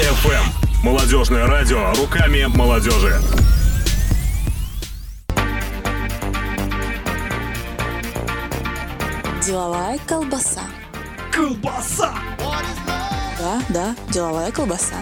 [0.00, 0.44] FM.
[0.82, 3.20] Молодежное радио руками молодежи.
[9.44, 10.62] Деловая колбаса.
[11.30, 12.14] Колбаса!
[13.38, 14.96] Да, да, деловая колбаса.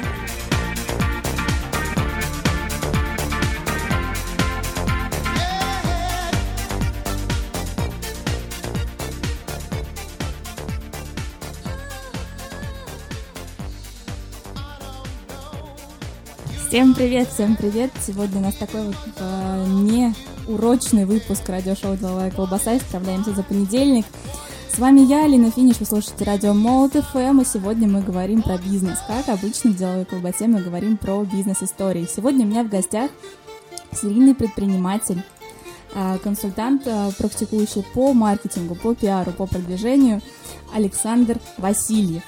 [16.68, 17.90] Всем привет, всем привет!
[18.06, 20.14] Сегодня у нас такой вот э, не
[20.46, 22.76] урочный выпуск радиошоу «Деловая колбаса».
[22.76, 24.04] Исправляемся за понедельник.
[24.70, 28.58] С вами я, Алина Финиш, вы слушаете радио Молот ФМ, и сегодня мы говорим про
[28.58, 28.98] бизнес.
[29.06, 32.06] Как обычно в «Деловой колбасе» мы говорим про бизнес-истории.
[32.06, 33.10] Сегодня у меня в гостях
[33.94, 35.22] серийный предприниматель,
[35.94, 40.20] э, консультант, э, практикующий по маркетингу, по пиару, по продвижению
[40.74, 42.24] Александр Васильев.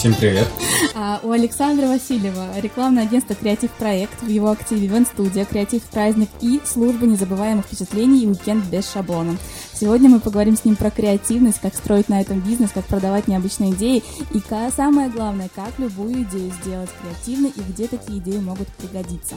[0.00, 0.48] Всем привет.
[0.94, 6.58] А, у Александра Васильева рекламное агентство «Креатив Проект», в его активе ивент-студия «Креатив Праздник» и
[6.64, 9.36] служба незабываемых впечатлений и уикенд без шаблона.
[9.74, 13.72] Сегодня мы поговорим с ним про креативность, как строить на этом бизнес, как продавать необычные
[13.72, 14.02] идеи
[14.32, 14.42] и
[14.74, 19.34] самое главное, как любую идею сделать креативной и где такие идеи могут пригодиться.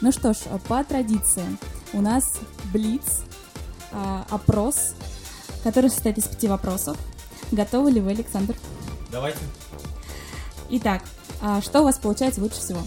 [0.00, 1.44] Ну что ж, по традиции
[1.92, 2.38] у нас
[2.72, 3.20] блиц,
[3.92, 4.94] а, опрос,
[5.62, 6.96] который состоит из пяти вопросов.
[7.52, 8.56] Готовы ли вы, Александр?
[9.12, 9.40] Давайте.
[10.68, 11.02] Итак,
[11.40, 12.80] а что у вас получается лучше всего?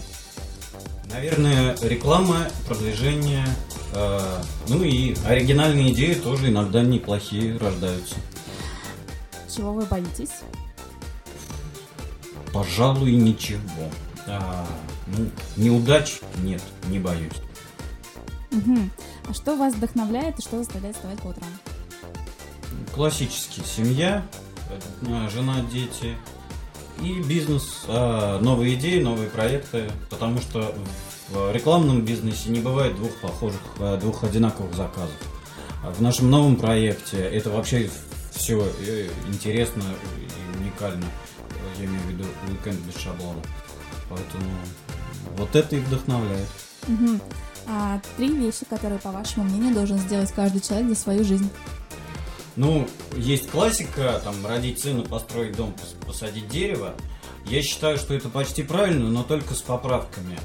[1.10, 3.46] Наверное, реклама, продвижение,
[3.94, 8.16] э, ну и оригинальные идеи тоже иногда неплохие рождаются.
[9.54, 10.30] Чего вы боитесь?
[12.52, 13.60] Пожалуй, ничего.
[14.26, 14.66] А,
[15.06, 17.32] ну, неудач нет, не боюсь.
[18.50, 18.90] Мгм.
[19.28, 21.48] А что вас вдохновляет и что заставляет вставать по утрам?
[22.94, 24.24] Классический семья,
[24.68, 26.16] э, жена, дети
[27.02, 30.74] и бизнес, а, новые идеи, новые проекты, потому что
[31.30, 35.14] в рекламном бизнесе не бывает двух похожих, э, двух одинаковых заказов.
[35.82, 37.88] А В нашем новом проекте это вообще
[38.32, 38.66] все
[39.28, 39.82] интересно
[40.18, 41.06] и уникально.
[41.78, 43.40] Я имею в виду уикенд без шаблона.
[44.08, 44.44] Поэтому
[45.36, 46.48] вот это и вдохновляет.
[46.86, 47.20] Мгм.
[47.66, 51.48] А, три вещи, которые, по вашему мнению, должен сделать каждый человек за свою жизнь.
[52.56, 56.94] Ну, есть классика, там, родить сына, построить дом, пос- посадить дерево.
[57.46, 60.38] Я считаю, что это почти правильно, но только с поправками.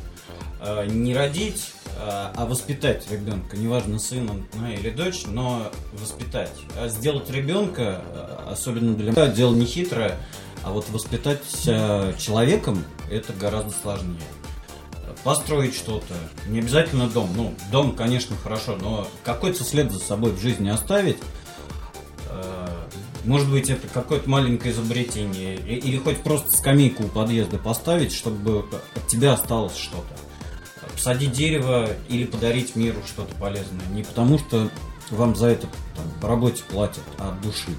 [0.62, 6.52] Э, Не родить, э, а воспитать ребенка, неважно, сын он, ну, или дочь, но воспитать.
[6.78, 10.18] А сделать ребенка, э, особенно для меня, дело не хитрое,
[10.64, 11.42] а вот воспитать
[12.18, 14.22] человеком это гораздо сложнее.
[15.24, 16.14] Построить что-то,
[16.48, 17.30] не обязательно дом.
[17.36, 21.18] Ну, дом, конечно, хорошо, но какой-то след за собой в жизни оставить,
[23.24, 28.66] Может быть, это какое-то маленькое изобретение, или хоть просто скамейку у подъезда поставить, чтобы
[28.96, 30.16] от тебя осталось что-то.
[30.94, 33.86] Посадить дерево или подарить миру что-то полезное.
[33.88, 34.70] Не потому, что
[35.10, 37.72] вам за это там, по работе платят, а от души.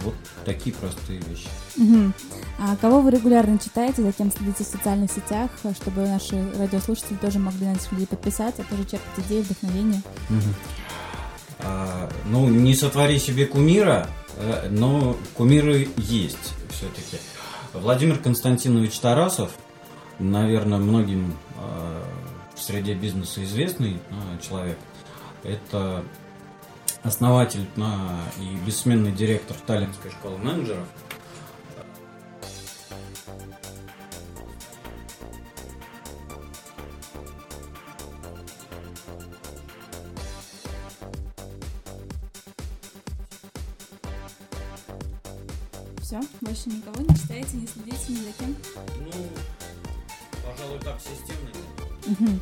[0.00, 1.48] Вот такие простые вещи.
[1.76, 2.14] Мгм.
[2.58, 5.50] А кого вы регулярно читаете, за кем следите в социальных сетях,
[5.80, 10.02] чтобы наши радиослушатели тоже могли на этих людей подписаться, тоже черпать идеи, вдохновение?
[10.30, 10.34] А,
[12.26, 17.18] ну, не сотвори себе кумира, э, но кумиры есть все-таки.
[17.72, 19.52] Владимир Константинович Тарасов,
[20.18, 22.02] наверное, многим э,
[22.54, 24.78] в среде бизнеса известный э, человек,
[25.42, 26.04] это
[27.02, 27.66] основатель
[28.38, 30.86] и бессменный директор Таллинской школы менеджеров.
[46.62, 48.56] Больше никого не читаете, не следите ни за кем?
[49.00, 49.10] Ну,
[50.44, 51.50] пожалуй, так системно.
[52.06, 52.40] Мгм.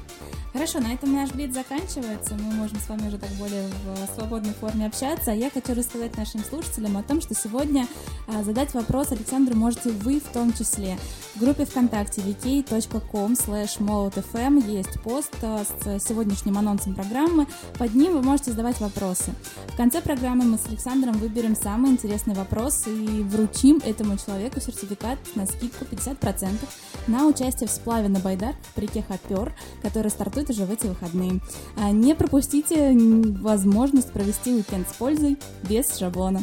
[0.52, 2.34] Хорошо, на этом наш блиц заканчивается.
[2.34, 5.32] Мы можем с вами уже так более в свободной форме общаться.
[5.32, 7.86] А Я хочу рассказать нашим слушателям о том, что сегодня
[8.26, 10.98] а, задать вопрос Александру можете вы в том числе.
[11.40, 17.46] В группе ВКонтакте vk.com молотfm есть пост а, с сегодняшним анонсом программы.
[17.78, 19.32] Под ним вы можете задавать вопросы.
[19.68, 25.18] В конце программы мы с Александром выберем самый интересный вопрос и вручим этому человеку сертификат
[25.34, 26.58] на скидку 50%
[27.06, 31.40] на участие в сплаве на Байдар в реке Хопер, который стартует уже в эти выходные.
[31.78, 32.92] А, Не пропустите
[33.40, 36.42] возможность провести уикенд с пользой без шаблона.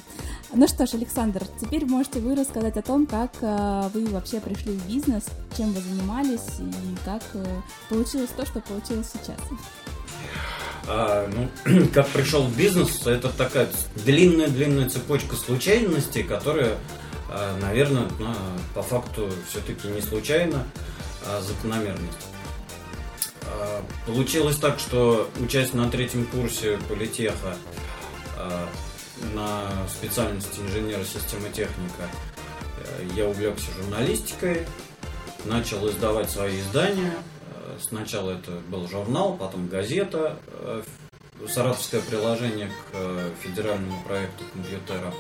[0.53, 4.71] Ну что ж, Александр, теперь можете вы рассказать о том, как э, вы вообще пришли
[4.73, 5.25] в бизнес,
[5.57, 7.45] чем вы занимались и как э,
[7.89, 9.38] получилось то, что получилось сейчас.
[10.88, 11.29] А,
[11.65, 13.69] ну, как пришел в бизнес, это такая
[14.05, 16.77] длинная-длинная цепочка случайностей, которая,
[17.61, 18.35] наверное, на-
[18.73, 20.63] по факту все-таки не случайно.
[21.25, 22.27] а, закономерность.
[23.44, 27.57] А, Получилось так, что учась на третьем курсе политеха
[28.38, 28.65] а,
[29.33, 32.09] на специальности инженера системы техника,
[32.77, 34.65] э, я увлекся журналистикой,
[35.45, 37.13] начал издавать свои издания.
[37.51, 40.83] Э, Сначала это был журнал, потом газета, э,
[41.47, 45.13] саратовское приложение к федеральному проекту компьютера.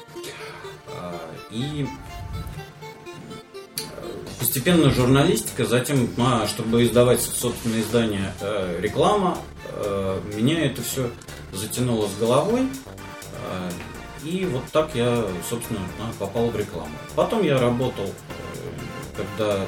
[1.51, 1.85] И
[4.39, 9.37] постепенно журналистика, затем, а, чтобы издавать собственное издание, э, реклама,
[10.33, 11.11] меня это все
[11.53, 12.67] затянуло с головой.
[13.43, 13.69] Э,
[14.23, 16.91] И вот так я, собственно, а, попал в рекламу.
[17.15, 18.11] Потом я работал, э,
[19.15, 19.59] когда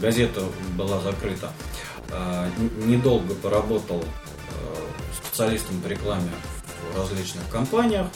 [0.00, 0.42] газета
[0.76, 1.52] была закрыта,
[2.10, 2.50] э,
[2.86, 4.02] недолго поработал
[5.14, 6.30] специалистом по рекламе
[6.94, 8.06] в различных компаниях.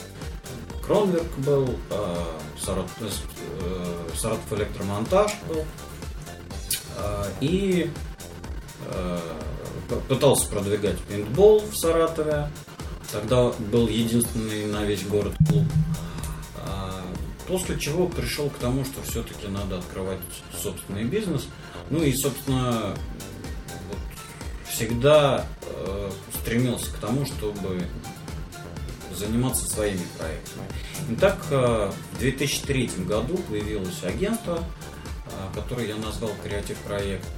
[0.85, 1.79] Кронверк был,
[2.59, 2.89] Сарат-
[4.17, 5.65] Саратов электромонтаж был.
[7.41, 7.91] И
[10.09, 12.49] пытался продвигать пейнтбол в Саратове.
[13.15, 15.65] Тогда был единственный на весь город клуб.
[16.57, 17.01] А,
[17.47, 20.19] После чего пришел к тому, что все-таки надо открывать
[20.61, 21.47] собственный бизнес.
[21.91, 22.97] Ну и, собственно,
[23.89, 23.99] вот
[24.69, 27.87] всегда э, стремился к тому, чтобы
[29.15, 30.67] заниматься своими проектами.
[31.11, 37.29] Итак, э, в 2003 году появилось агентство, э, которое я назвал «Креатив проект».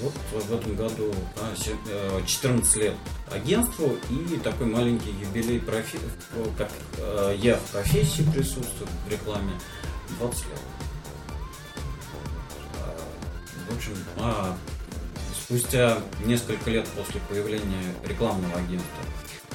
[0.00, 0.12] Вот
[0.46, 2.94] в этом году а, се- э, 14 лет
[3.30, 6.00] агентству и такой маленький юбилей, профи-
[6.34, 9.52] э, как э, я в профессии присутствую, в рекламе,
[10.18, 10.58] 20 лет.
[12.82, 12.96] А,
[13.70, 14.56] В общем, а,
[15.44, 19.04] спустя несколько лет после появления рекламного агентства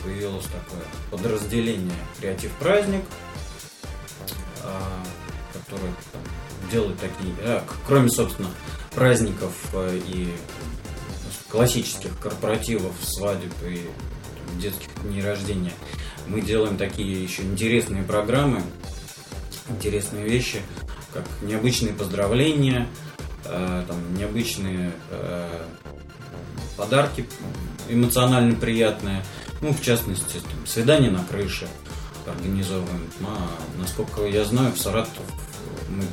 [0.04, 0.82] появилось такое
[1.12, 3.04] подразделение «Креатив Праздник»,
[4.64, 5.04] а,
[5.54, 5.94] которое
[6.72, 8.50] делает такие, а, кроме, собственно,
[8.92, 10.34] праздников э, и
[11.50, 13.90] классических корпоративов, свадеб и
[14.60, 15.74] детских дней рождения,
[16.28, 18.62] мы делаем такие еще интересные программы,
[19.70, 20.62] интересные вещи,
[21.14, 22.88] как необычные поздравления,
[23.46, 25.64] э, там, необычные э,
[26.78, 27.26] подарки
[27.90, 29.24] эмоционально приятные.
[29.62, 31.68] Ну, в частности, там, свидание на крыше
[32.28, 33.10] организовываем.
[33.22, 33.50] А,
[33.80, 35.24] насколько я знаю, в Саратов
[35.90, 36.04] мы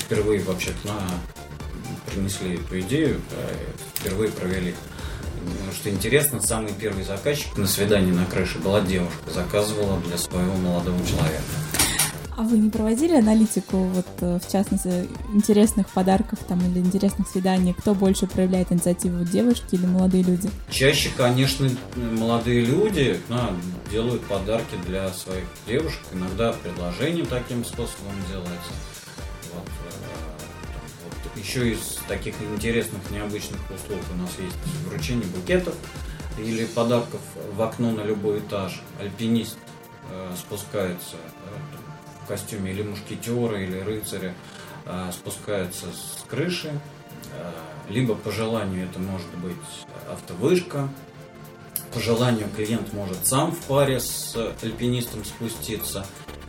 [0.00, 1.39] впервые вообще-то на-
[2.10, 3.54] принесли эту идею, э,
[3.94, 4.74] впервые провели.
[5.42, 10.54] Ну, Что интересно, самый первый заказчик на свидании на крыше была девушка, заказывала для своего
[10.56, 11.42] молодого человека.
[12.36, 17.74] А вы не проводили аналитику, вот э, в частности, интересных подарков там или интересных свиданий?
[17.74, 20.48] Кто больше проявляет инициативу, девушки или молодые люди?
[20.70, 23.50] Чаще, конечно, молодые люди да,
[23.90, 26.00] делают подарки для своих девушек.
[26.14, 28.72] Иногда предложение таким способом делается.
[29.52, 29.66] Вот
[31.40, 34.56] еще из таких интересных, необычных услуг у нас есть
[34.86, 35.74] вручение букетов
[36.38, 37.20] или подарков
[37.52, 38.80] в окно на любой этаж.
[39.00, 39.56] Альпинист
[40.10, 44.34] э, спускается э, в костюме или мушкетера, или рыцаря,
[44.86, 46.78] э, спускается с крыши.
[47.32, 47.50] Э,
[47.88, 49.56] либо по желанию это может быть
[50.08, 50.88] автовышка,
[51.92, 56.06] по желанию клиент может сам в паре с альпинистом спуститься.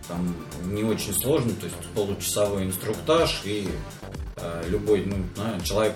[0.07, 0.35] Там
[0.65, 3.69] не очень сложно, то есть получасовой инструктаж и
[4.67, 5.15] любой ну,
[5.63, 5.95] человек,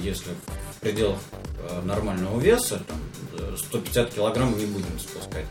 [0.00, 0.30] если
[0.76, 1.18] в пределах
[1.58, 2.98] э, нормального веса, там,
[3.38, 5.46] э, 150 килограмм не будем спускать,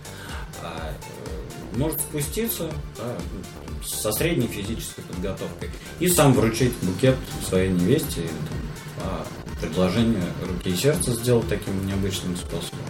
[0.62, 3.16] а, э, может спуститься да,
[3.86, 5.70] со средней физической подготовкой
[6.00, 7.16] и сам вручить букет
[7.48, 9.26] своей невесте, там,
[9.60, 12.86] по предложению руки и сердца сделать таким необычным способом.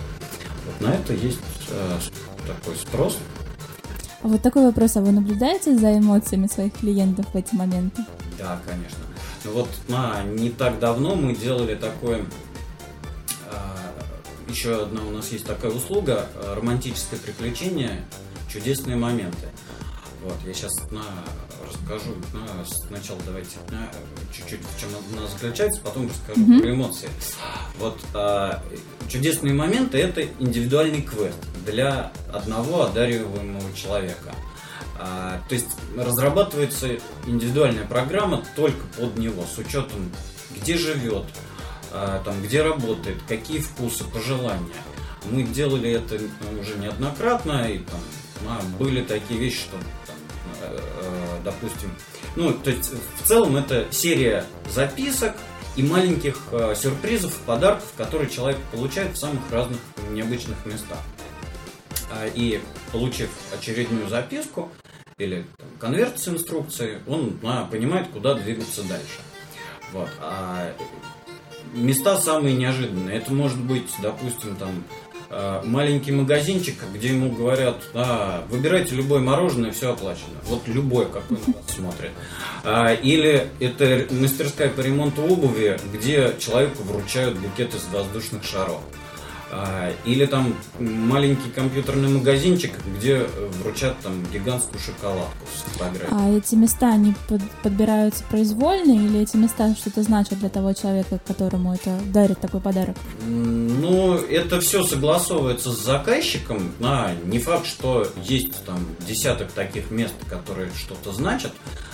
[0.66, 1.40] Вот на это есть
[1.70, 2.00] э,
[2.48, 3.18] такой спрос.
[4.22, 8.06] А вот такой вопрос, а вы наблюдаете за эмоциями своих клиентов в эти моменты?
[8.38, 9.13] Да, конечно.
[9.46, 12.26] Вот а, не так давно мы делали такое.
[13.52, 13.92] а,
[14.48, 18.06] еще одна у нас есть такая услуга а, романтическое приключение,
[18.52, 19.48] чудесные моменты.
[20.24, 20.74] Вот, я сейчас
[21.70, 22.12] расскажу.
[22.34, 23.90] на, сначала давайте на,
[24.34, 26.62] чуть-чуть в чем она заключается, потом расскажу Мгм.
[26.62, 27.10] про эмоции.
[27.80, 28.64] Вот а,
[29.10, 34.34] чудесные моменты это индивидуальный квест для одного одариваемого человека.
[34.98, 40.12] А, то есть разрабатывается индивидуальная программа только под него, с учетом,
[40.56, 41.26] где живет,
[41.92, 44.76] а, там, где работает, какие вкусы, пожелания.
[45.26, 48.00] Мы делали это ну, уже неоднократно, и там
[48.48, 50.16] а, были такие вещи, что, там,
[50.62, 51.96] э, э, допустим,
[52.36, 55.34] ну, то есть в целом это серия записок
[55.76, 59.80] и маленьких э, сюрпризов, подарков, которые человек получает в самых разных
[60.12, 61.00] необычных местах.
[62.14, 64.70] А, И получив очередную записку
[65.18, 69.22] или там, конверт с инструкцией, он а, понимает, куда двигаться дальше.
[69.92, 70.10] Вот.
[70.20, 70.74] А
[71.74, 73.18] места самые неожиданные.
[73.18, 74.84] Это может быть, допустим, там
[75.30, 80.36] э, маленький магазинчик, где ему говорят, а, выбирайте любое мороженое, все оплачено.
[80.46, 82.12] Вот любое, на вас смотрит.
[82.64, 88.82] А, или это мастерская по ремонту обуви, где человеку вручают букет из воздушных шаров.
[89.56, 93.28] А, Или там маленький компьютерный магазинчик, где
[93.62, 96.10] вручат там гигантскую шоколадку с фотографией.
[96.12, 101.20] А эти места, они под- подбираются произвольно или эти места что-то значат для того человека,
[101.28, 102.96] которому это дарит такой подарок?
[103.28, 106.72] Ну, это все согласовывается с заказчиком.
[106.82, 111.52] А, не факт, что есть там десяток таких мест, которые что-то значат.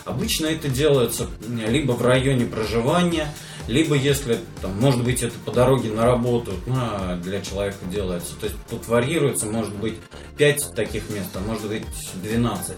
[0.10, 3.28] Обычно это делается м, либо в районе проживания,
[3.68, 8.36] либо если, там, может быть, это по дороге на работу а, для человека делается.
[8.40, 9.96] То есть тут варьируется, может быть,
[10.38, 11.84] 5 таких мест, а может быть
[12.24, 12.76] 12.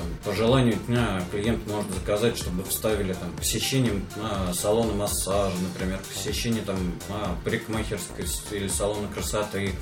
[0.00, 6.00] Там, по желанию дня клиент может заказать, чтобы вставили там посещение а, салона массажа, например,
[6.08, 6.78] посещение там
[7.10, 9.74] а, парикмахерской или салона красоты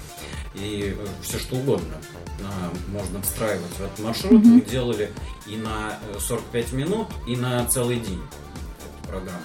[0.55, 1.95] и все что угодно
[2.43, 4.45] а, можно встраивать в этот маршрут.
[4.45, 5.13] Мы делали
[5.47, 9.39] и на э, 45 минут, и на целый день эту программу.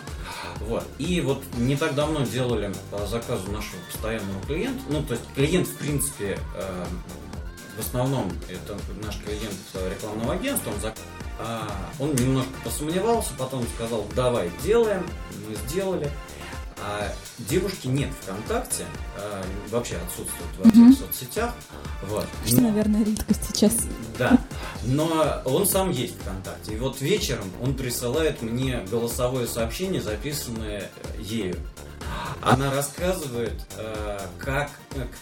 [0.62, 0.86] Вот.
[0.98, 4.82] И вот не так давно делали по заказу нашего постоянного клиента.
[4.90, 6.86] Ну, то есть клиент, в принципе, э,
[7.78, 9.56] в основном это наш клиент
[9.92, 10.98] рекламного агентства, он, зак-
[11.40, 11.68] а,
[12.00, 15.06] он немножко посомневался, потом сказал, давай делаем,
[15.48, 16.12] мы сделали.
[16.86, 18.84] А девушки нет ВКонтакте,
[19.18, 21.54] а, вообще отсутствует во всех соцсетях.
[22.10, 22.26] Вот.
[22.46, 23.74] Что, наверное, редкость сейчас.
[24.18, 24.38] Да,
[24.84, 26.74] но он сам есть ВКонтакте.
[26.74, 31.56] И вот вечером он присылает мне голосовое сообщение, записанное ею.
[32.42, 34.70] Она рассказывает, э, как,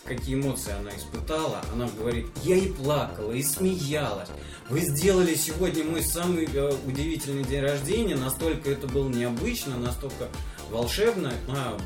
[0.05, 1.61] какие эмоции она испытала.
[1.71, 4.29] Она говорит, я и плакала, и смеялась.
[4.69, 8.15] Вы сделали сегодня мой самый э, удивительный день рождения.
[8.15, 10.29] Настолько это было необычно, настолько
[10.71, 11.31] волшебно.
[11.49, 11.77] А,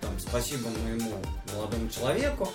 [0.00, 1.12] там, спасибо моему
[1.54, 2.50] молодому человеку.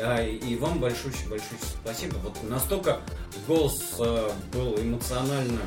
[0.00, 2.16] А, и вам большое большое спасибо.
[2.18, 3.00] Вот настолько
[3.46, 5.60] голос э, был эмоционально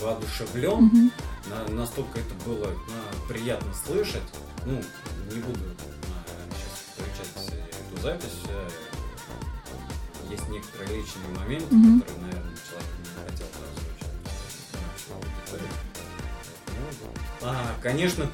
[0.00, 1.12] воодушевлен,
[1.46, 4.22] на- настолько это было а, приятно слышать.
[4.64, 4.80] Ну,
[5.32, 5.60] не буду
[6.50, 7.54] сейчас включать э,
[7.92, 8.38] эту запись.
[8.48, 8.68] э,
[10.30, 12.00] Есть некоторые личные моменты, Мгм.
[12.00, 14.12] которые, наверное, человек не хотел бы озвучить.
[17.42, 18.26] А, конечно,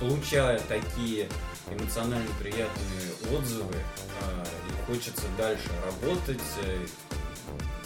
[0.00, 1.28] получая такие
[1.70, 3.74] эмоционально приятные отзывы,
[4.22, 6.86] а, и хочется дальше работать, э,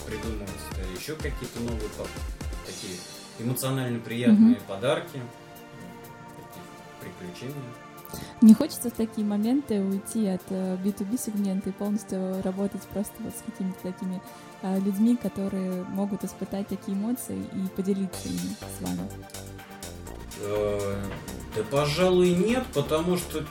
[0.05, 1.89] придумывать э, еще какие-то новые
[2.65, 2.97] такие
[3.39, 5.21] эмоционально приятные подарки,
[6.37, 7.63] такие приключения.
[8.41, 13.33] Не хочется в такие моменты уйти от э, B2B сегмента и полностью работать просто вот
[13.35, 14.21] с какими-то такими
[14.61, 19.09] э, людьми, которые могут испытать такие эмоции и поделиться ими с вами.
[20.41, 20.95] Э,
[21.55, 23.45] Да, пожалуй, нет, потому что,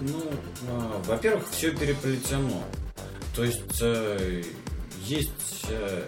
[0.00, 0.22] ну,
[0.68, 2.62] а, во-первых, все переплетено.
[3.34, 4.42] То есть э,
[5.04, 6.04] есть э,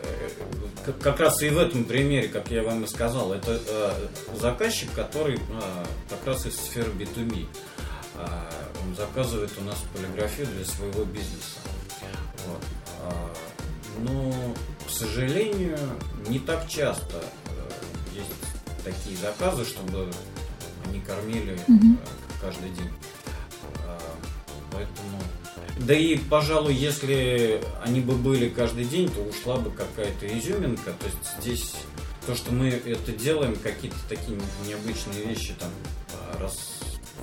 [0.84, 4.08] как, как раз и в этом примере, как я вам и сказал, это э,
[4.38, 7.46] заказчик, который а, как раз из сферы B2B.
[8.16, 8.50] А,
[8.82, 11.58] Он заказывает у нас полиграфию для своего бизнеса.
[12.46, 12.62] Вот.
[13.02, 13.32] А,
[14.00, 14.54] Но,
[14.86, 15.78] к сожалению,
[16.28, 18.30] не так часто э, есть
[18.84, 20.10] такие заказы, чтобы
[20.86, 22.90] они кормили э, каждый день.
[24.72, 25.18] Поэтому...
[25.78, 30.92] Да и, пожалуй, если они бы были каждый день, то ушла бы какая-то изюминка.
[30.92, 31.74] То есть здесь
[32.26, 35.70] то, что мы это делаем, какие-то такие необычные вещи там
[36.12, 36.80] а, раз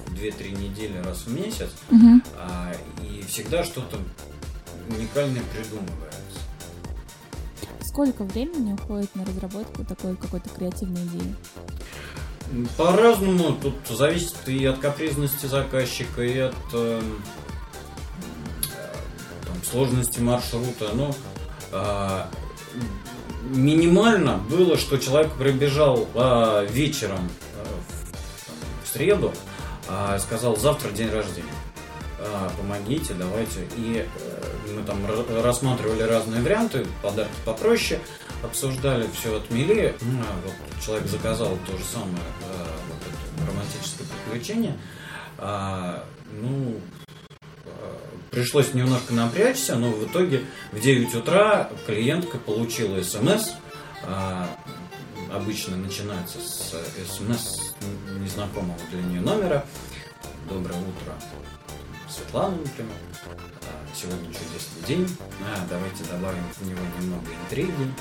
[0.07, 2.23] в 2-3 недели, раз в месяц, Мгм.
[2.35, 2.73] а,
[3.03, 3.97] и всегда что-то
[4.89, 6.17] уникальное придумывается.
[7.81, 11.35] Сколько времени уходит на разработку такой какой-то креативной идеи?
[12.77, 17.21] По-разному, тут зависит и от капризности заказчика, и от эм,
[18.73, 18.93] э,
[19.45, 20.89] там, сложности маршрута.
[20.93, 21.13] Но
[21.71, 22.29] а,
[23.43, 27.65] минимально было, что человек прибежал а, вечером а,
[28.83, 29.33] в, среду,
[29.89, 31.47] а, сказал, завтра день рождения.
[32.57, 33.67] Помогите, давайте.
[33.77, 37.99] И э, мы там ра- рассматривали разные варианты, подарки попроще,
[38.43, 39.95] обсуждали, все отмели.
[40.01, 44.77] Ну, а вот человек заказал то же самое, э, вот это романтическое приключение.
[45.37, 46.79] А, ну,
[47.65, 47.69] э,
[48.31, 53.53] пришлось немножко напрячься, но в итоге в 9 утра клиентка получила смс.
[54.03, 54.47] а,
[55.33, 56.73] обычно начинается с
[57.09, 57.73] смс
[58.19, 59.65] незнакомого для нее номера.
[60.49, 61.13] Доброе утро,
[62.09, 62.93] Светлана, например.
[63.93, 65.17] Сегодня чудесный день.
[65.41, 67.91] А, давайте добавим в него немного интриги.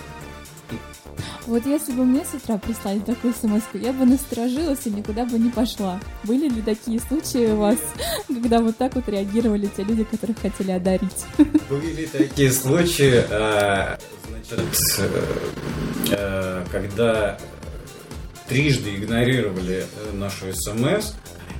[1.47, 5.39] Вот если бы мне с утра прислали такую смс я бы насторожилась и никуда бы
[5.39, 6.01] не пошла.
[6.25, 7.79] Были ли такие случаи у вас,
[8.29, 11.25] когда вот так вот реагировали те люди, которых хотели одарить?
[11.71, 13.97] Были такие случаи, э,
[14.29, 14.61] значит,
[16.11, 17.39] э, когда
[18.49, 21.13] трижды игнорировали э, нашу смс,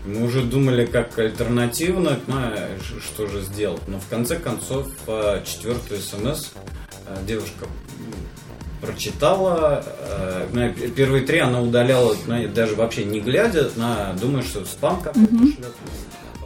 [0.05, 2.35] мы уже думали, как альтернативно, ну,
[3.01, 3.83] что же сделать.
[3.89, 4.89] Но в конце концов,
[5.45, 6.51] четвертую смс
[7.27, 7.67] девушка
[8.81, 9.85] прочитала.
[10.01, 12.15] Э, первые три она удаляла,
[12.55, 15.57] даже вообще не глядя, на, думая, что спам какой-то mm-hmm.
[15.57, 15.75] шлет.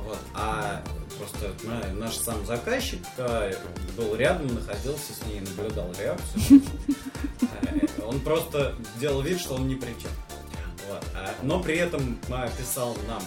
[0.05, 0.19] Вот.
[0.35, 0.83] А
[1.19, 3.53] просто на, наш сам заказчик э,
[3.97, 6.63] был рядом, находился с ней, наблюдал реакцию.
[7.43, 10.11] Э, он просто делал вид, что он не при чем.
[10.89, 11.05] Вот.
[11.15, 12.19] А, но при этом
[12.59, 13.23] писал нам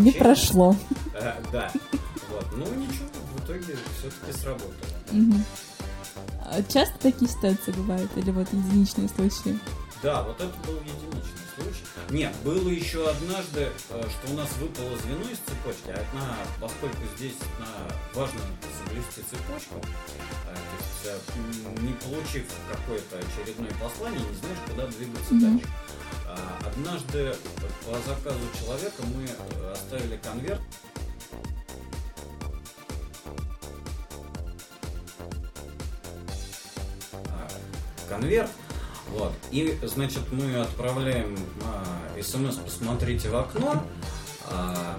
[0.00, 0.76] Не прошло.
[1.52, 1.70] Да.
[2.30, 2.46] Вот.
[2.56, 4.72] Ну ничего, в итоге все-таки сработало.
[5.12, 5.34] Угу.
[6.44, 8.10] А часто такие ситуации бывают?
[8.16, 9.58] Или вот единичные случаи?
[10.02, 11.84] Да, вот это был единичный случай.
[12.08, 15.90] Нет, было еще однажды, э, что у нас выпало звено из цепочки.
[15.90, 17.36] Одна, поскольку здесь
[18.14, 18.40] важно
[18.78, 25.34] соблюсти цепочку, э, то есть э, не получив какое-то очередное послание, не знаешь, куда двигаться
[25.34, 25.40] mm-hmm.
[25.40, 25.66] дальше.
[26.26, 27.34] А, однажды
[27.84, 30.60] по заказу человека мы оставили конверт
[38.10, 38.50] конверт.
[39.08, 39.32] Вот.
[39.50, 43.82] И, значит, мы отправляем а, смс «Посмотрите в окно».
[44.44, 44.98] А,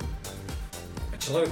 [1.19, 1.49] человек,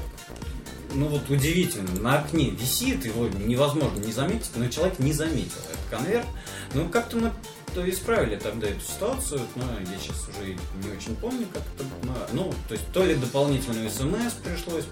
[0.93, 5.99] ну вот удивительно, на окне висит, его невозможно не заметить, но человек не заметил этот
[5.99, 6.25] конверт.
[6.73, 7.31] Ну, как-то мы
[7.73, 11.85] то исправили тогда эту ситуацию, но я сейчас уже не очень помню, как это,
[12.33, 14.85] ну, то есть то ли дополнительную смс пришлось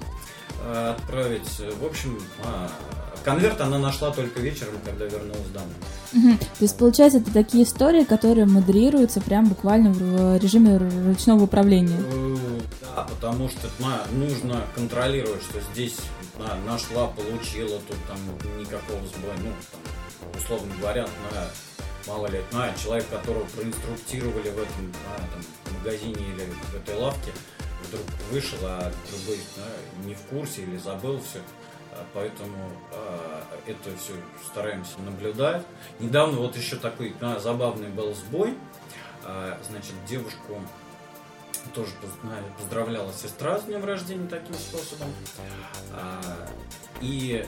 [0.61, 2.69] э, отправить, в общем, а,
[3.27, 5.73] Конверт она нашла только вечером, когда вернулась домой.
[6.13, 6.37] Угу.
[6.37, 11.99] То есть, получается, это такие истории, которые модерируются прям буквально в режиме ручного управления.
[12.09, 12.37] Э,
[12.79, 15.97] да, потому что на, нужно контролировать, что здесь
[16.39, 18.17] на, нашла, получила, тут там
[18.57, 24.85] никакого сбоя, ну, там, условно говоря, на, мало ли, на, человек, которого проинструктировали в этом
[24.85, 27.33] на, там, магазине или в этой лавке,
[27.89, 31.41] вдруг вышел, а другой да, не в курсе или забыл все.
[31.97, 34.13] А, поэтому э, это все
[34.45, 35.63] стараемся наблюдать.
[35.99, 38.55] Недавно вот еще такой э, забавный был сбой.
[39.23, 40.61] Э, значит, девушку
[41.73, 41.91] тоже
[42.57, 45.09] поздравляла сестра с днем рождения таким способом.
[47.01, 47.45] И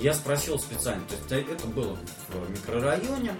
[0.00, 1.96] я спросил специально, то есть это было
[2.28, 3.34] в микрорайоне,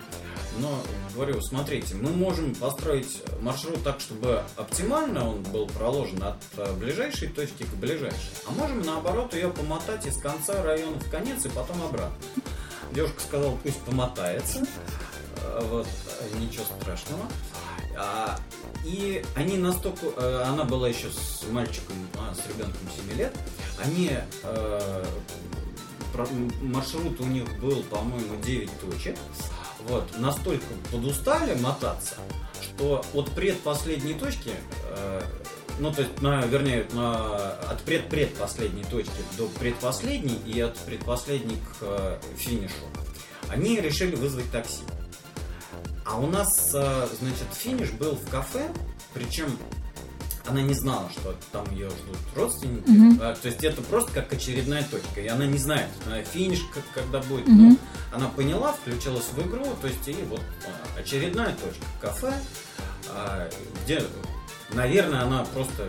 [0.58, 0.78] но
[1.14, 7.28] говорю, смотрите, мы можем построить маршрут так, чтобы оптимально он был проложен от э, ближайшей
[7.28, 8.30] точки к ближайшей.
[8.46, 12.16] А можем наоборот ее помотать из конца района в конец и потом обратно.
[12.92, 14.64] Девушка сказала, пусть помотается.
[15.38, 15.86] Э, вот,
[16.38, 17.26] ничего страшного.
[17.98, 18.38] А,
[18.84, 20.06] и они настолько...
[20.16, 23.34] Э, она была еще с мальчиком, а, с ребенком 7 лет.
[23.82, 24.10] Они
[26.62, 29.16] маршрут у них был, по-моему, 9 точек
[29.88, 32.16] вот, настолько подустали мотаться,
[32.60, 34.50] что от предпоследней точки,
[34.90, 35.22] э,
[35.78, 41.76] ну, то есть, на, вернее, на, от предпредпоследней точки до предпоследней и от предпоследней к
[41.82, 42.74] э, финишу,
[43.48, 44.82] они решили вызвать такси.
[46.04, 48.72] А у нас, э, значит, финиш был в кафе,
[49.14, 49.56] причем
[50.48, 52.88] она не знала, что там ее ждут родственники.
[52.88, 53.18] Mm-hmm.
[53.20, 55.20] А, то есть это просто как очередная точка.
[55.20, 55.88] И она не знает,
[56.32, 57.46] финиш как, когда будет.
[57.46, 57.70] Mm-hmm.
[57.70, 57.76] Но
[58.12, 61.84] она поняла, включилась в игру, то есть и вот а, очередная точка.
[62.00, 62.32] Кафе,
[63.08, 63.48] а,
[63.84, 64.02] где,
[64.72, 65.88] наверное, она просто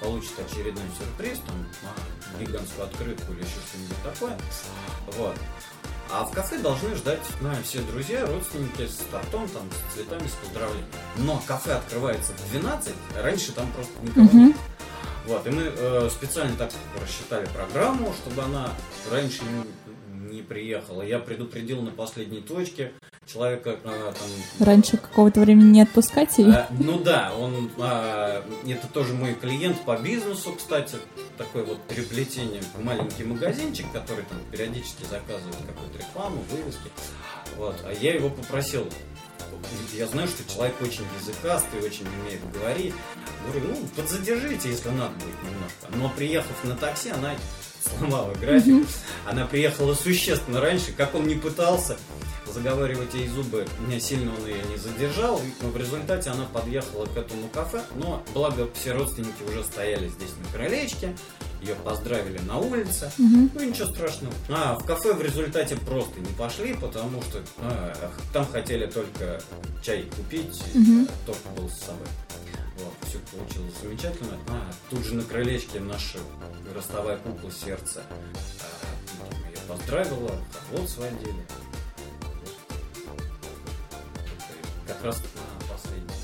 [0.00, 4.38] получит очередной сюрприз, там, а, гигантскую открытку или еще что-нибудь такое.
[5.16, 5.36] Вот.
[6.10, 10.32] А в кафе должны ждать ну, все друзья, родственники с тортом, там, с цветами, с
[10.32, 10.88] поздравлениями.
[11.16, 14.46] Но кафе открывается в 12, раньше там просто никого mm-hmm.
[14.48, 14.56] нет.
[15.26, 18.70] Вот, и мы э, специально так рассчитали программу, чтобы она
[19.10, 19.42] раньше
[20.44, 21.02] приехала.
[21.02, 22.92] Я предупредил на последней точке,
[23.26, 24.66] человека а, там...
[24.66, 26.52] Раньше какого-то времени не отпускать ее?
[26.52, 27.70] А, ну да, он...
[27.78, 30.96] А, это тоже мой клиент по бизнесу, кстати.
[31.36, 32.62] Такое вот переплетение.
[32.80, 36.90] Маленький магазинчик, который там периодически заказывает какую-то рекламу, вывески.
[37.56, 37.76] Вот.
[37.84, 38.86] А я его попросил
[39.92, 42.94] я знаю, что человек очень языкастый, очень умеет говорить.
[43.46, 45.86] Говорю, ну, подзадержите, если надо будет немножко.
[45.90, 47.34] Но приехав на такси, она
[47.98, 48.68] сломала график.
[48.68, 48.88] Mm-hmm.
[49.26, 51.96] Она приехала существенно раньше, как он не пытался
[52.54, 57.16] заговаривать ей зубы, меня сильно он ее не задержал, но в результате она подъехала к
[57.16, 61.16] этому кафе, но благо все родственники уже стояли здесь на крылечке,
[61.64, 63.10] ее поздравили на улице.
[63.18, 63.50] Мгм.
[63.54, 64.34] Ну ничего страшного.
[64.48, 67.92] А в кафе в результате просто не пошли, потому что а,
[68.32, 69.40] там хотели только
[69.82, 72.06] чай купить, э, торт был с собой.
[72.78, 74.36] Вот, все получилось замечательно.
[74.48, 76.18] А, тут же на крылечке наша
[76.74, 78.02] ростовая кукла сердца.
[78.10, 80.32] А, там ее поздравила,
[80.72, 81.46] вот сводили.
[84.86, 86.14] Как раз на последний.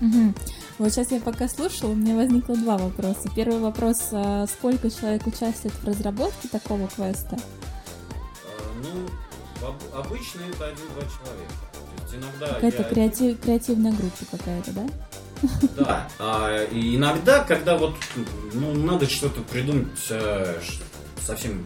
[0.00, 0.34] Мгм.
[0.78, 3.28] Вот сейчас я пока слушала, у меня возникло два вопроса.
[3.34, 7.36] Первый вопрос, а сколько человек участвует в разработке такого квеста?
[7.36, 11.52] А, Ну, об- обычно это один-два человека.
[11.72, 14.86] То есть иногда Какая-то я- креатив- креативная группа какая-то, да?
[15.76, 16.08] Да.
[16.18, 17.94] А, и иногда, когда вот
[18.54, 20.60] ну, надо что-то придумать э,
[21.24, 21.64] совсем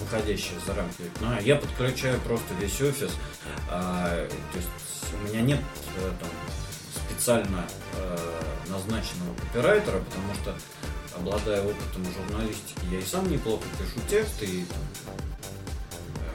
[0.00, 3.10] выходящее за рамки, ну, я подключаю просто весь офис.
[3.70, 4.08] А,
[4.52, 4.68] то есть
[5.24, 5.60] у меня нет
[5.98, 6.28] э, там,
[7.26, 8.16] специально э,
[8.68, 10.54] назначенного копирайтера, потому что
[11.16, 14.78] обладая опытом журналистики, я и сам неплохо пишу тексты и там,
[16.14, 16.30] э,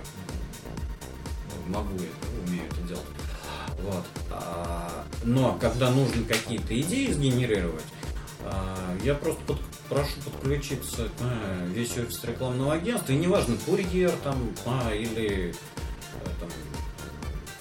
[1.47, 3.05] ну, могу это, умею это делать.
[3.83, 4.05] Вот.
[4.31, 7.85] А, но когда нужно какие-то идеи сгенерировать,
[8.41, 14.53] а, я просто под- прошу подключиться а, весь офис рекламного агентства, и неважно, курьер там,
[14.65, 15.55] а, или
[16.15, 16.49] а, там,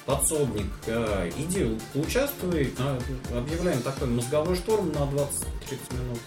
[0.07, 2.99] подсобник, а, иди, поучаствуй, а,
[3.37, 6.19] объявляем такой мозговой шторм на 20-30 минут,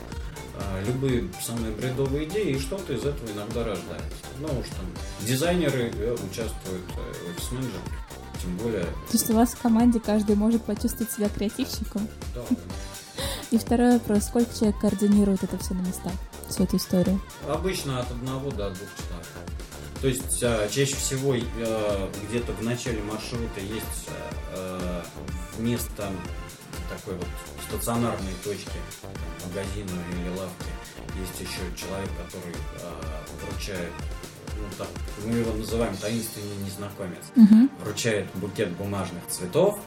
[0.56, 4.18] а, любые самые бредовые идеи, и что-то из этого иногда рождается.
[4.40, 4.86] Ну уж там
[5.28, 7.80] дизайнеры э, участвуют, э, офис-менеджер,
[8.42, 12.08] тем более, То есть у вас в команде каждый может почувствовать себя креативщиком?
[12.36, 12.42] да,
[13.52, 16.14] И второй вопрос, сколько человек координирует это все на местах,
[16.50, 17.22] всю эту историю?
[17.48, 19.28] Обычно от одного до двух человек.
[20.04, 24.10] То есть а, чаще всего э, где-то в начале маршрута есть
[24.52, 25.02] э,
[25.58, 26.12] вместо
[26.90, 27.28] такой вот
[27.70, 28.70] стационарной точки
[29.46, 30.68] магазина или лавки
[31.22, 33.92] есть еще человек, который э, вручает,
[34.58, 34.90] ну так,
[35.24, 37.72] мы его называем таинственный незнакомец Мгм.
[37.82, 39.80] вручает букет бумажных цветов.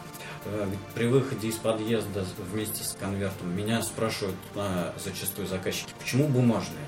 [0.47, 6.87] Э, При выходе из подъезда вместе с конвертом меня спрашивают а, зачастую заказчики, почему бумажные?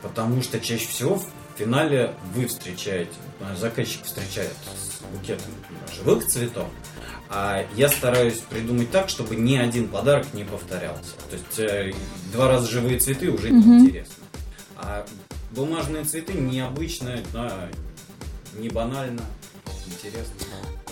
[0.00, 1.22] Потому что чаще всего
[1.54, 5.52] в финале вы встречаете, а, заказчик встречает с букетом
[5.94, 6.68] живых цветов,
[7.28, 11.12] а я стараюсь придумать так, чтобы ни один подарок не повторялся.
[11.30, 11.92] То есть э,
[12.32, 13.78] два раза живые цветы уже Мгм.
[13.78, 14.14] неинтересно.
[14.76, 15.06] А
[15.52, 17.68] бумажные цветы необычно, да,
[18.56, 19.22] не банально,
[19.86, 20.34] интересно.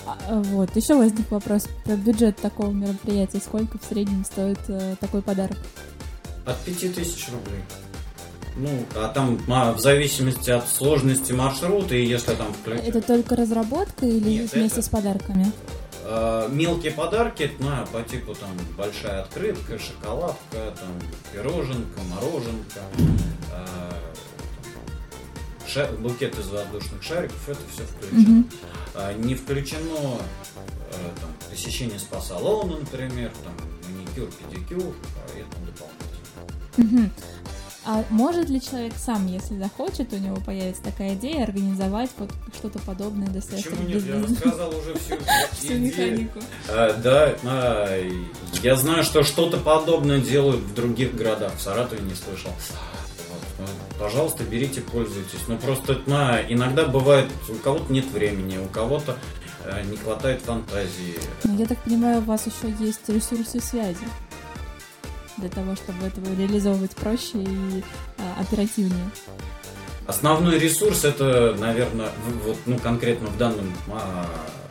[0.06, 3.40] А, а, Вот, еще возник вопрос про бюджет такого мероприятия.
[3.40, 5.56] Сколько в среднем стоит э, такой подарок?
[6.46, 7.60] От 5000 рублей.
[8.58, 13.36] Ну, а там а, в зависимости от сложности маршрута, и если там включать Это только
[13.36, 15.52] разработка или Нет, вместе это- с подарками?
[16.02, 20.90] э, мелкие подарки, на, по типу там большая открытка, шоколадка, там
[21.32, 22.80] пироженка, мороженка,
[23.52, 23.92] э,
[25.68, 28.38] ша- букет из воздушных шариков, это все включено.
[28.38, 28.50] Мгм.
[28.94, 30.18] А, не включено
[30.90, 33.54] э, там, посещение спа-салона, например, там
[33.94, 36.08] маникюр, педикюр, а это дополнительно.
[36.78, 37.10] Мгм.
[37.90, 42.78] А может ли человек сам, если захочет, у него появится такая идея, организовать вот что-то
[42.80, 44.04] подобное своих Почему нет?
[44.04, 45.16] Я рассказал уже всю
[45.52, 46.38] Всю механику.
[46.68, 48.10] А, да, а,
[48.62, 51.54] я знаю, что что-то подобное делают в других городах.
[51.56, 52.50] В Саратове не слышал.
[53.58, 53.64] Ну,
[53.98, 55.48] Пожалуйста, берите, пользуйтесь.
[55.48, 59.16] Но просто на, иногда бывает, у кого-то нет времени, у кого-то
[59.64, 61.18] э, не хватает фантазии.
[61.42, 64.04] Ну, я так понимаю, у вас еще есть ресурсы связи
[65.38, 67.82] для того, чтобы это реализовывать проще и
[68.18, 69.10] а, оперативнее.
[70.06, 72.10] Основной ресурс это, наверное,
[72.44, 74.26] вот, ну, конкретно в данном а,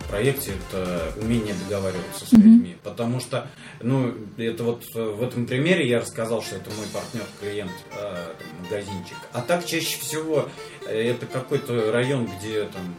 [0.10, 2.42] проекте это умение договариваться с Мгм.
[2.42, 2.78] людьми.
[2.84, 3.48] Потому что,
[3.82, 8.64] ну, это вот э, в этом примере я рассказал, что это мой партнер, клиент, там,
[8.64, 9.18] магазинчик.
[9.34, 10.48] А так чаще всего
[10.88, 12.96] э, это какой-то район, где там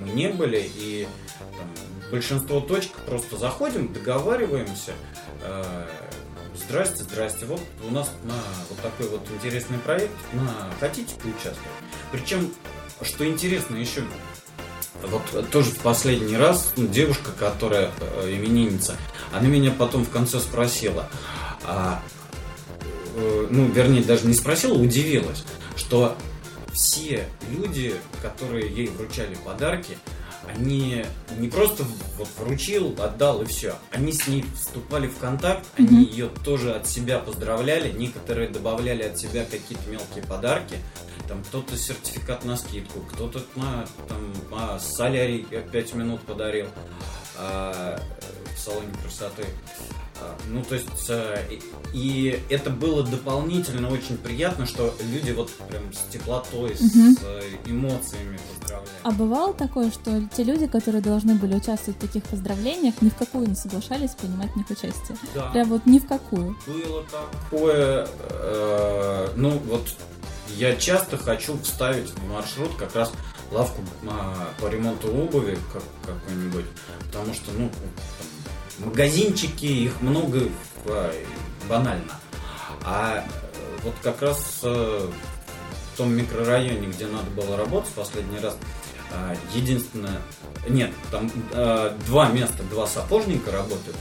[0.00, 1.06] мы не были, и
[1.38, 1.68] там,
[2.10, 4.92] большинство точек просто заходим, договариваемся.
[5.42, 5.86] э,
[6.54, 7.46] Здрасте, здрасте.
[7.46, 8.34] Вот у нас на
[8.68, 10.12] вот такой вот интересный проект.
[10.32, 11.58] На, хотите поучаствовать?
[12.12, 12.52] Причем,
[13.02, 14.02] что интересно еще,
[15.02, 18.96] вот тоже в последний раз ну, девушка, которая э, именинница,
[19.32, 21.08] она меня потом в конце спросила,
[21.64, 22.02] а,
[23.14, 25.44] э, ну, вернее, даже не спросила, удивилась,
[25.76, 26.16] что
[26.72, 29.98] все люди, которые ей вручали подарки,
[30.48, 31.04] они
[31.38, 31.84] не просто
[32.16, 33.74] вот вручил, отдал и все.
[33.90, 39.18] Они с ней вступали в контакт, они ее тоже от себя поздравляли, некоторые добавляли от
[39.18, 40.76] себя какие-то мелкие подарки.
[41.28, 46.68] Там кто-то сертификат на скидку, кто-то на, там, а, солярий 5 минут подарил
[47.36, 48.00] а,
[48.54, 49.44] в салоне красоты.
[50.20, 51.44] А, Ну, то есть, э,
[51.92, 58.38] и- это было дополнительно очень приятно, что люди вот прям с теплотой, с э, эмоциями
[58.50, 58.88] поздравляли.
[59.02, 63.14] А бывало такое, что те люди, которые должны были участвовать в таких поздравлениях, ни в
[63.16, 65.16] какую не соглашались принимать в них участие?
[65.34, 65.50] Да.
[65.50, 66.56] Прям вот ни в какую.
[66.66, 69.86] Было такое, э, ну вот
[70.56, 73.12] я часто хочу вставить в маршрут как раз
[73.52, 76.64] лавку а, по ремонту обуви как, какой-нибудь,
[77.06, 77.70] потому что, ну,
[78.78, 80.48] магазинчики, их много,
[80.86, 81.12] а,
[81.68, 82.12] банально.
[82.84, 85.10] А э, вот как раз э,
[85.92, 88.56] в том микрорайоне, где надо было работать последний раз,
[89.12, 90.20] а, единственное,
[90.68, 93.96] нет, там э, два места, два сапожника работают,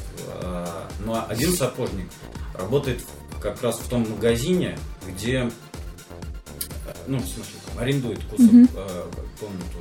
[1.06, 2.10] но один сапожник
[2.54, 3.02] работает
[3.42, 5.50] как раз в том магазине, где,
[6.86, 8.70] э, ну, в смысле, арендует кусок, Мгм.
[8.76, 9.04] э,
[9.40, 9.78] комнату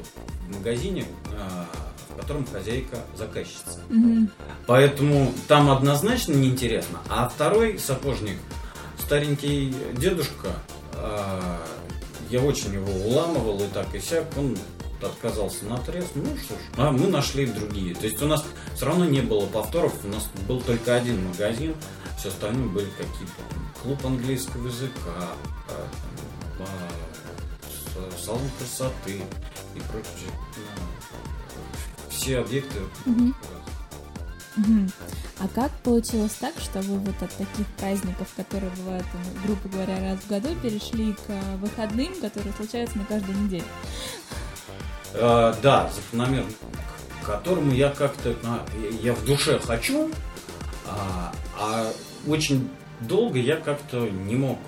[0.48, 1.64] в магазине, э,
[2.11, 3.80] в котором хозяйка заказчица.
[3.88, 4.30] Мгм.
[4.66, 7.00] Поэтому там однозначно неинтересно.
[7.09, 8.37] А второй сапожник,
[8.98, 10.48] старенький дедушка,
[10.94, 11.59] а,
[12.30, 14.56] я очень его уламывал и так и сяк, он
[15.02, 16.06] отказался на трез.
[16.14, 17.94] Ну что ж, а мы нашли другие.
[17.94, 21.74] То есть у нас все равно не было повторов, у нас был только один магазин,
[22.18, 25.12] все остальное были какие-то клуб английского языка,
[25.68, 25.87] а,
[26.59, 27.06] с-
[28.18, 29.22] салон красоты
[29.74, 30.30] и прочее.
[32.09, 32.78] Все объекты.
[35.38, 39.04] А как получилось так, что вы вот от таких праздников, которые бывают,
[39.44, 43.64] грубо говоря, раз в году, перешли к э, выходным, которые случаются на каждую неделю?
[45.12, 46.50] Э, да, закономерно,
[47.22, 48.66] к которому я как-то, а,
[49.02, 50.11] я в душе хочу,
[50.87, 51.92] а, а
[52.26, 54.59] очень долго я как-то не мог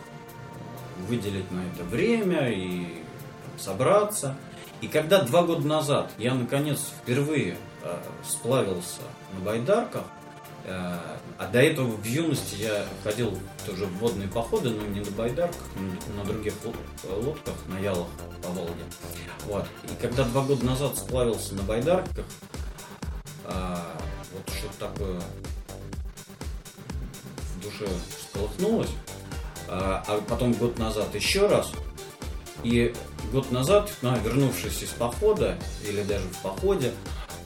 [1.08, 2.97] выделить на это время и
[3.58, 4.36] собраться.
[4.80, 9.00] И когда два года назад я наконец впервые э, сплавился
[9.34, 10.04] на байдарках,
[10.64, 10.98] э,
[11.38, 15.62] а до этого в юности я ходил тоже в водные походы, но не на байдарках,
[16.16, 18.06] на, других лод- лодках, на ялах
[18.42, 18.84] по Волге.
[19.46, 19.64] Вот.
[19.84, 22.24] И когда два года назад сплавился на байдарках,
[23.44, 25.20] вот что-то такое
[27.56, 27.86] в душе
[28.18, 28.90] всколыхнулось,
[29.68, 31.72] а потом год назад еще раз,
[32.62, 32.94] и
[33.30, 36.92] год назад, ну, вернувшись из похода, или даже в походе,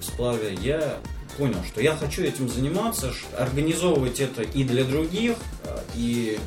[0.00, 0.98] в сплаве, я
[1.36, 6.38] понял, что я хочу этим заниматься, организовывать это и для других, а, и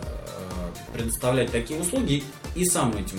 [0.00, 3.18] э, предоставлять такие услуги и сам этим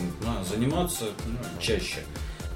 [0.49, 1.99] заниматься ну, чаще.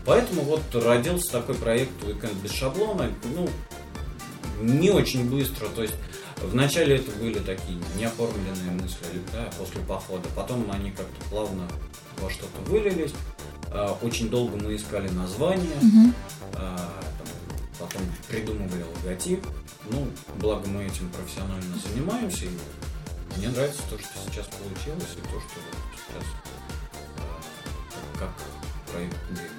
[0.06, 3.12] Поэтому вот родился такой проект Weekend без шаблона.
[3.36, 3.50] Ну,
[4.62, 5.96] не очень быстро, то есть
[6.42, 11.68] вначале это были такие неоформленные мысли да, после похода, потом они как-то плавно
[12.22, 13.14] во что-то вылились.
[13.72, 15.80] А, Очень долго мы искали название,
[16.54, 17.28] там,
[17.80, 19.46] потом придумывали логотип.
[19.90, 20.08] Ну,
[20.40, 22.50] благо мы этим профессионально занимаемся, и
[23.38, 25.60] мне нравится то, что сейчас получилось, и то, что
[25.96, 26.24] сейчас
[27.18, 28.32] а, как,
[28.92, 29.58] проект двигается.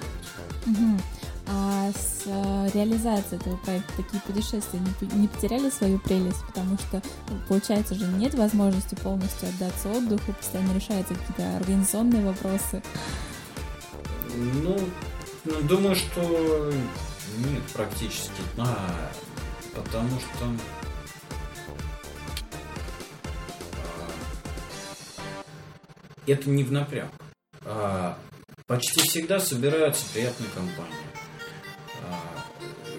[0.65, 1.01] Мгм.
[1.51, 6.77] А с э, реализацией этого проекта такие путешествия не, по- не потеряли свою прелесть, потому
[6.77, 12.83] что ну, получается же нет возможности полностью отдаться отдыху, постоянно решаются какие-то организационные вопросы.
[14.35, 14.77] Ну,
[15.45, 16.71] ну, думаю, что
[17.39, 18.41] нет практически.
[18.57, 19.09] А,
[19.73, 20.45] потому что
[23.73, 24.11] а,
[26.27, 27.09] это не в напряг.
[27.65, 28.19] А,
[28.67, 31.08] почти всегда собираются приятные компании.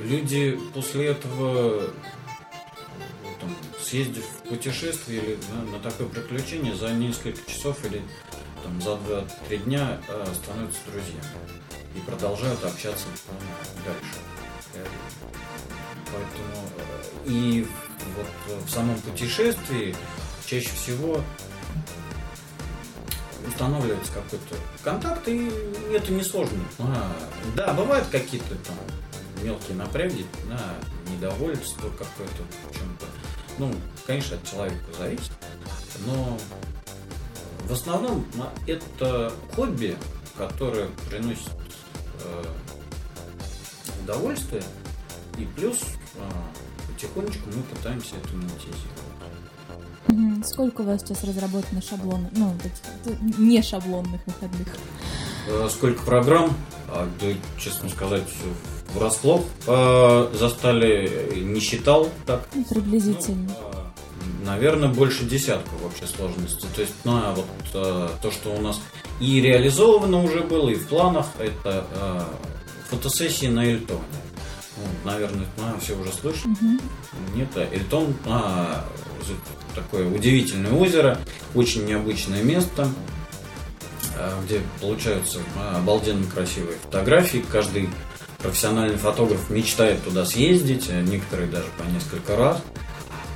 [0.01, 1.91] Люди после этого,
[3.23, 8.03] ну, там, съездив в путешествие или на, на такое приключение, за несколько часов или
[8.63, 8.99] там, за
[9.51, 11.23] 2-3 дня э, становятся друзьями
[11.95, 13.07] и продолжают общаться
[13.85, 14.17] дальше.
[14.75, 14.87] Э,
[16.07, 17.67] Поэтому э, и
[18.17, 19.95] вот э, в самом путешествии
[20.47, 21.21] чаще всего
[23.47, 25.51] устанавливается какой-то контакт, и
[25.93, 26.59] это несложно.
[26.79, 27.13] А,
[27.57, 28.77] да, бывают какие-то там
[29.43, 30.75] мелкие напряги, да,
[31.13, 33.07] недовольство какое-то чем-то.
[33.59, 33.73] Ну,
[34.07, 35.33] конечно, от человека зависит,
[36.07, 36.39] но
[37.67, 38.25] в основном
[38.67, 39.97] это хобби,
[40.37, 41.51] которое приносит
[42.25, 42.45] э,
[44.03, 44.63] удовольствие,
[45.39, 45.81] и плюс
[46.17, 46.31] э,
[46.89, 49.01] потихонечку мы пытаемся это монетизировать.
[50.47, 52.55] Сколько у вас сейчас разработано шаблонов, ну,
[53.39, 54.69] не шаблонных выходных?
[55.49, 56.55] Э, Сколько программ?
[56.89, 57.27] А, да,
[57.59, 58.27] честно сказать,
[58.95, 59.45] врасплох.
[59.67, 62.49] Э, Застали, э, не считал так.
[62.55, 63.51] Ну, приблизительно.
[64.45, 66.67] наверное, больше десятка в общей сложности.
[66.75, 68.81] То есть, ну, а вот э, то, что у нас
[69.21, 72.21] и реализовано уже было, и в планах, это э,
[72.91, 74.01] фотосессии на Эльтоне.
[74.77, 76.55] ну, наверное, ну, все уже слышали.
[77.35, 78.85] Нет, а Эльтон а,
[79.75, 81.19] такое удивительное озеро,
[81.55, 82.89] очень необычное место,
[84.17, 87.45] а, где получаются а, обалденно красивые фотографии.
[87.51, 87.89] Каждый
[88.43, 92.63] профессиональный фотограф мечтает туда съездить, а некоторые даже по несколько раз.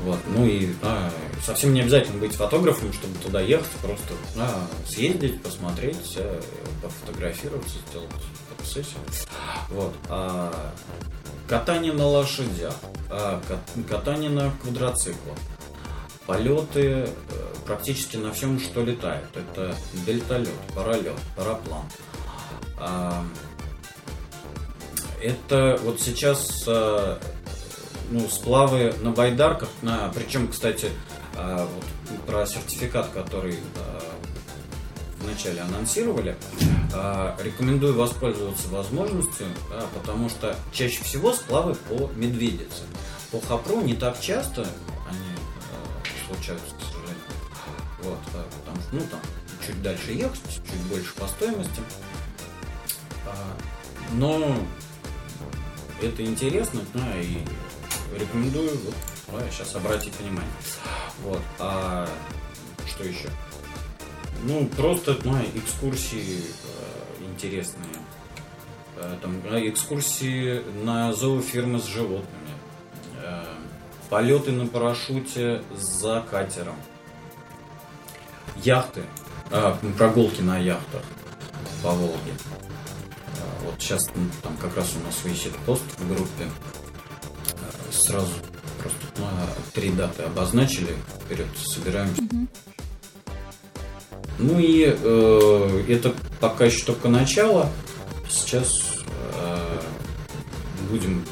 [0.01, 0.19] Вот.
[0.27, 1.11] Ну и а,
[1.43, 6.41] совсем не обязательно быть фотографом, чтобы туда ехать, просто а, съездить, посмотреть, а,
[6.83, 8.11] пофотографироваться, сделать
[8.51, 8.99] фотосессию.
[9.71, 9.95] Вот.
[10.09, 10.73] А,
[11.49, 12.75] катание на лошадях,
[13.09, 15.39] а, кат- катание на квадроциклах,
[16.27, 17.07] полеты э,
[17.67, 19.27] практически на всем, что летает.
[19.35, 19.75] Это
[20.07, 21.85] дельталет, паралет, параплан.
[22.79, 23.25] А,
[25.25, 27.19] это вот сейчас э,
[28.11, 30.91] ну, сплавы на байдарках, на, причем, кстати,
[31.35, 34.01] а, вот про сертификат, который а,
[35.21, 36.37] вначале анонсировали,
[37.43, 42.83] рекомендую воспользоваться возможностью, да, потому что чаще всего сплавы по медведице.
[43.33, 44.63] По хапру не так часто
[45.09, 47.25] они случаются, к сожалению.
[48.03, 48.19] Вот,
[48.61, 49.21] потому что, ну, там,
[49.67, 51.81] чуть дальше ехать, чуть больше по стоимости.
[54.13, 54.57] Но
[56.05, 57.39] это интересно, да, и
[58.19, 58.95] рекомендую вот,
[59.33, 60.51] да, сейчас обратить внимание.
[61.23, 61.41] Вот.
[61.59, 62.09] А
[62.87, 63.29] что еще?
[64.45, 67.97] Ну, просто ну, экскурсии э, интересные.
[68.97, 72.25] Э, там, э, экскурсии на зоофермы с животными.
[73.23, 73.45] Э,
[74.11, 76.77] полеты на парашюте за катером.
[78.57, 79.03] Яхты.
[79.51, 81.03] А, прогулки на яхтах
[81.83, 82.33] по Волге.
[83.79, 86.49] Сейчас ну, там как раз у нас висит пост в группе.
[87.91, 88.33] Сразу
[88.81, 90.95] просто ну, а, три даты обозначили.
[91.25, 92.23] Вперед собираемся.
[94.39, 97.71] Ну и э, это пока еще только начало.
[98.29, 98.83] Сейчас
[99.37, 99.81] э,
[100.91, 101.25] будем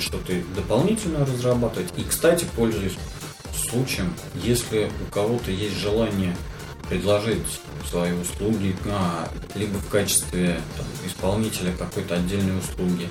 [0.00, 1.92] что-то дополнительно разрабатывать.
[1.96, 2.96] И, кстати, пользуясь
[3.72, 6.36] случаем, если у кого-то есть желание
[6.88, 13.08] предложить свои услуги, а, либо в качестве там, исполнителя какой-то отдельной услуги,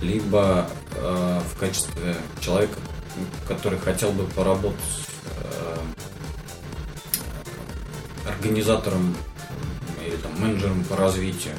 [0.00, 2.78] либо э, в качестве человека,
[3.48, 4.80] который хотел бы поработать
[5.24, 5.78] э,
[8.28, 9.16] организатором
[10.04, 11.54] или там, менеджером по развитию,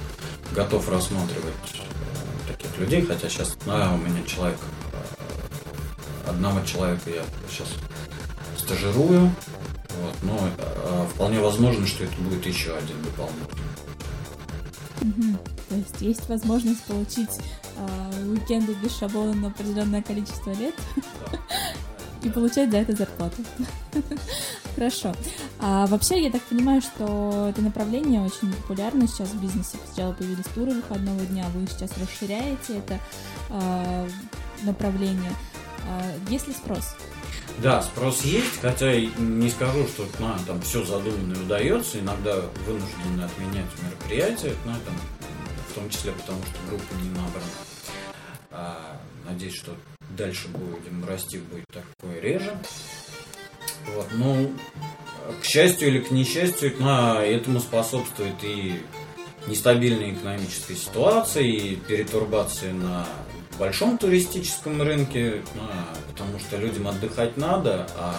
[0.53, 4.59] готов рассматривать э, таких людей, хотя сейчас ну, у меня человек,
[4.93, 7.67] э, одного человека я сейчас
[8.57, 9.31] стажирую,
[10.01, 13.67] вот, но э, вполне возможно, что это будет еще один дополнительный.
[15.01, 15.37] Мгм.
[15.69, 17.29] То есть есть возможность получить
[17.77, 20.73] а, уикенды без шаблона на определенное количество лет
[22.23, 23.43] и получать за это зарплату.
[24.75, 25.13] Хорошо.
[25.59, 29.77] А вообще, я так понимаю, что это направление очень популярно сейчас в бизнесе.
[29.87, 32.99] Сначала появились туры выходного дня, вы сейчас расширяете это
[33.49, 34.07] а,
[34.63, 35.31] направление.
[35.87, 36.95] А, Есть ли спрос?
[37.61, 41.99] Да, спрос есть, хотя не скажу, что на, там все задуманное удается.
[41.99, 44.95] Иногда вынуждены отменять мероприятия, ну, там,
[45.69, 47.45] в том числе потому, что группа не набрана.
[48.51, 49.71] А, надеюсь, что
[50.11, 52.55] дальше будем расти, будет такое реже.
[53.95, 54.53] Вот, ну,
[55.41, 58.81] к счастью или к несчастью, на этому способствует и
[59.47, 63.07] нестабильная экономическая ситуация, и перетурбации на
[63.57, 68.15] большом туристическом рынке, а, потому что людям отдыхать надо, а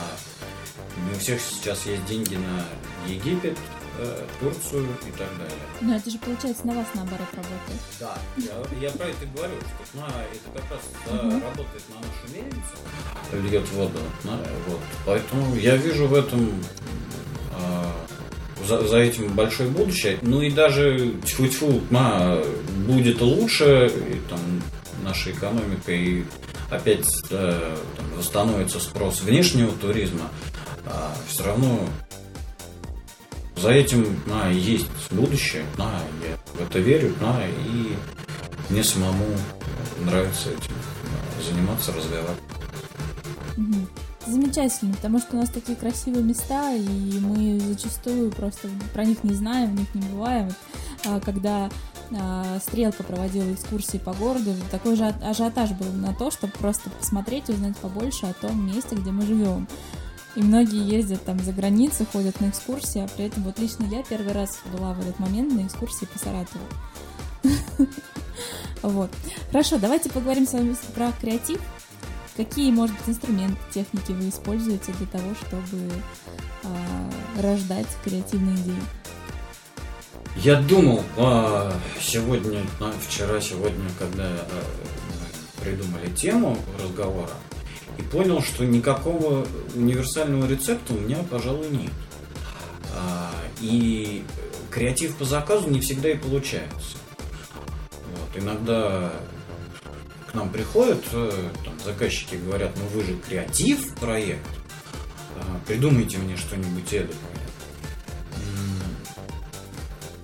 [1.09, 2.65] не у всех сейчас есть деньги на
[3.11, 3.57] Египет,
[4.01, 5.55] э, Турцию и так далее.
[5.81, 7.81] Ну, это же, получается, на вас наоборот работает.
[8.01, 11.43] Да, я, я про это говорю, что на, это как раз да, Мгм.
[11.43, 13.99] работает на нашу мельницу, льет воду.
[14.25, 14.81] на- вот.
[15.07, 16.53] Поэтому я вижу в этом
[17.53, 17.93] а,
[18.67, 20.19] за, за этим большое будущее.
[20.23, 22.39] Ну и даже тьфу-тьфу, на,
[22.87, 24.41] будет лучше, и там
[25.09, 26.25] наша экономика и
[26.71, 27.77] опять э,
[28.17, 30.29] восстановится спрос внешнего туризма,
[31.29, 31.81] все равно
[33.61, 37.97] за этим на, есть будущее, на, я в это верю, на, и
[38.71, 39.27] мне самому
[40.05, 42.37] нравится этим а, заниматься, развивать.
[44.27, 49.35] Замечательно, потому что у нас такие красивые места, и мы зачастую просто про них не
[49.35, 50.51] знаем, в них не бываем.
[51.07, 51.71] А, Когда а,
[52.61, 57.49] Стрелка проводила экскурсии по городу, такой же аж- ажиотаж был на то, чтобы просто посмотреть
[57.49, 59.69] и узнать побольше о том месте, где мы живем.
[60.35, 64.03] И многие ездят там за границу, ходят на экскурсии, а при этом вот лично я
[64.03, 66.65] первый раз была в этот момент на экскурсии по Саратову.
[68.83, 69.11] Вот.
[69.51, 71.61] Хорошо, давайте поговорим с вами про креатив.
[72.37, 75.91] Какие, может быть, инструменты, техники вы используете для того, чтобы
[76.63, 77.11] а,
[77.43, 78.81] рождать креативные идеи?
[80.37, 84.65] Я думал а, сегодня, а, вчера, сегодня, когда а,
[85.61, 87.31] придумали тему разговора
[87.99, 91.93] и понял, что никакого универсального рецепта у меня, пожалуй, нет.
[92.95, 94.25] А, и
[94.71, 96.99] креатив по заказу не всегда и получается.
[97.91, 99.13] Вот, иногда
[100.31, 101.33] к нам приходят э,
[101.65, 104.47] там, заказчики говорят, ну вы же креатив проект,
[105.37, 107.38] а, придумайте мне что-нибудь эдакое.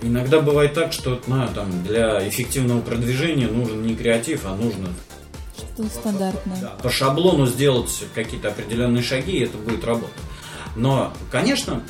[0.04, 4.88] Иногда бывает так, что на, там, для эффективного продвижения нужен не креатив, а нужно
[5.56, 6.60] Что стандартное.
[6.60, 10.14] да, по шаблону сделать какие-то определенные шаги, и это будет работать.
[10.76, 11.82] Но, конечно,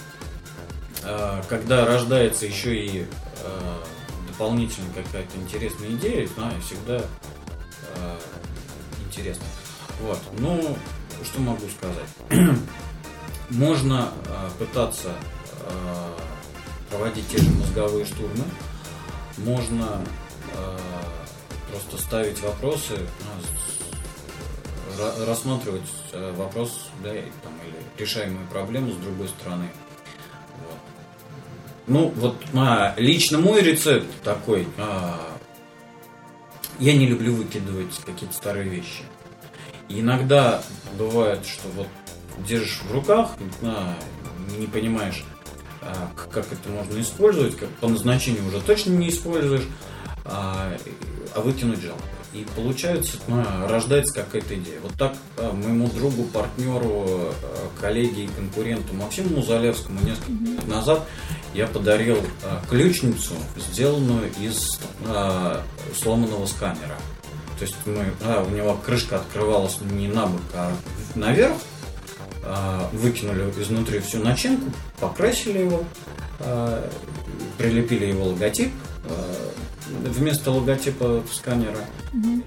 [1.02, 3.76] э, когда рождается еще и э,
[4.28, 8.16] дополнительная какая-то интересная идея, знаю, всегда э,
[9.08, 9.44] интересно.
[10.02, 10.20] Вот.
[10.38, 10.76] Ну,
[11.24, 12.56] что могу сказать?
[13.50, 14.10] Можно
[14.58, 15.10] пытаться
[16.94, 18.44] проводить те же мозговые штурмы,
[19.38, 20.00] можно
[20.52, 20.78] э,
[21.70, 22.98] просто ставить вопросы,
[24.96, 25.82] ну, рассматривать
[26.12, 29.68] э, вопрос да, там, или решаемую проблему с другой стороны.
[30.68, 30.78] Вот.
[31.88, 34.68] Ну, вот а, лично мой рецепт такой.
[34.78, 35.18] а,
[36.78, 39.02] я не люблю выкидывать какие-то старые вещи.
[39.88, 40.62] И иногда
[40.96, 41.88] бывает, что вот
[42.38, 43.32] держишь в руках,
[43.62, 43.96] а,
[44.58, 45.24] не понимаешь,
[46.30, 49.64] как это можно использовать, как по назначению уже точно не используешь,
[50.24, 50.76] а,
[51.34, 52.02] а выкинуть жалко.
[52.32, 54.80] И получается, ну, рождается какая-то идея.
[54.82, 61.06] Вот так а, моему другу, партнеру, а, коллеге и конкуренту Максиму Музалевскому несколько лет назад
[61.54, 65.62] я подарил а, ключницу, сделанную из а,
[65.96, 66.98] сломанного сканера.
[67.58, 70.72] То есть мы, а, у него крышка открывалась не на бок, а
[71.14, 71.56] наверх.
[72.46, 74.70] А, выкинули изнутри всю начинку,
[75.00, 75.84] покрасили его,
[76.40, 76.90] а,
[77.56, 78.72] прилепили его логотип
[79.04, 79.50] а,
[79.88, 81.80] вместо логотипа сканера
[82.12, 82.42] и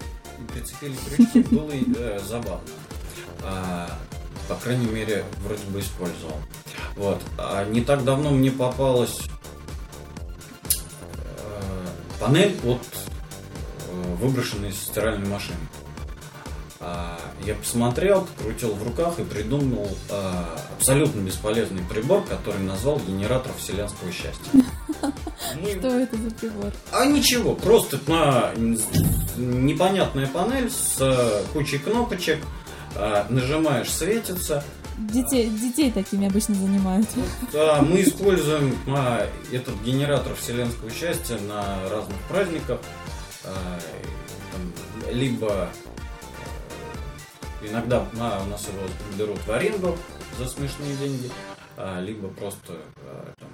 [0.53, 1.55] прицепили крючки.
[1.55, 2.61] Было э, забавно.
[4.47, 6.35] По крайней мере, вроде бы использовал.
[6.95, 7.21] Вот.
[7.37, 9.19] А не так давно мне попалась
[10.63, 11.87] э,
[12.19, 12.81] панель от
[13.89, 15.59] э, выброшенной стиральной машины.
[16.79, 20.43] А, я посмотрел, крутил в руках и придумал э,
[20.77, 24.51] абсолютно бесполезный прибор, который назвал генератор вселенского счастья.
[25.79, 26.71] Что это за прибор?
[26.91, 28.51] а ничего, просто на
[29.37, 32.39] непонятная панель с э, кучей кнопочек,
[33.29, 34.63] нажимаешь, светится.
[34.97, 37.07] Детей, детей такими обычно занимают.
[37.53, 42.79] Да, мы используем а, этот генератор вселенского счастья на разных праздниках.
[43.43, 43.79] А,
[44.51, 45.69] там, либо
[47.61, 48.79] иногда а, у нас его
[49.17, 49.97] берут в аренду
[50.37, 51.31] за смешные деньги,
[51.77, 53.49] а, либо просто а, там,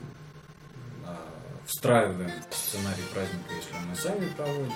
[1.05, 1.17] а,
[1.65, 4.73] встраиваем в сценарий праздника, если мы сами проводим.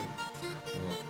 [0.76, 1.04] Вот.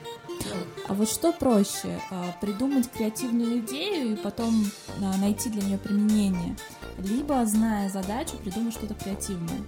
[0.45, 0.55] Ну,
[0.87, 1.99] А вот что проще?
[2.11, 4.65] а, Придумать креативную идею и потом
[5.01, 6.55] а, найти для нее применение?
[6.99, 9.61] Либо, зная задачу, придумать что-то креативное?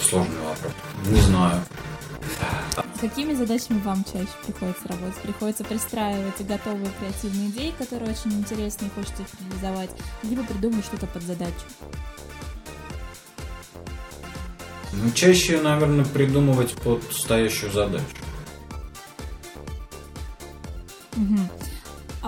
[0.00, 0.72] Сложный вопрос.
[1.06, 1.60] Не знаю.
[2.96, 5.20] С какими задачами вам чаще приходится работать?
[5.22, 9.90] Приходится пристраивать готовые креативные идеи, которые очень интересны и хочется их реализовать,
[10.24, 11.52] либо придумать что-то под задачу?
[14.92, 18.04] Ну, чаще, наверное, придумывать под стоящую задачу.
[21.14, 21.48] Мгм.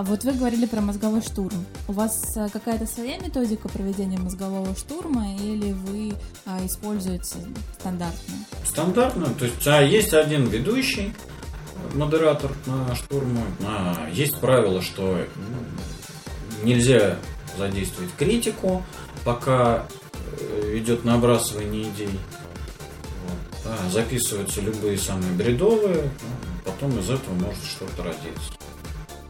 [0.01, 1.67] А вот вы говорили про мозговой штурм.
[1.87, 6.15] У вас а, какая-то своя методика проведения мозгового штурма или вы
[6.47, 7.37] а, используете
[7.79, 8.41] стандартную?
[8.65, 9.27] Стандартно.
[9.39, 11.13] То есть, а есть один ведущий,
[11.93, 13.43] модератор на штурму.
[13.63, 15.27] А, есть правило, что м,
[16.63, 17.19] нельзя
[17.59, 18.83] задействовать критику,
[19.23, 19.87] пока
[20.41, 22.09] э, идет набрасывание идей.
[22.09, 23.67] Вот.
[23.67, 28.55] А, записываются любые самые бредовые, ну, потом из этого может что-то родиться.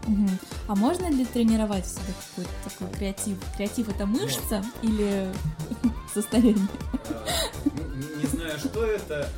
[0.07, 0.39] Мгм.
[0.69, 3.37] А можно ли тренировать в себе какой-то такой креатив?
[3.57, 5.29] Креатив это мышца или
[6.15, 6.69] состояние?
[7.65, 9.29] Не знаю, что это.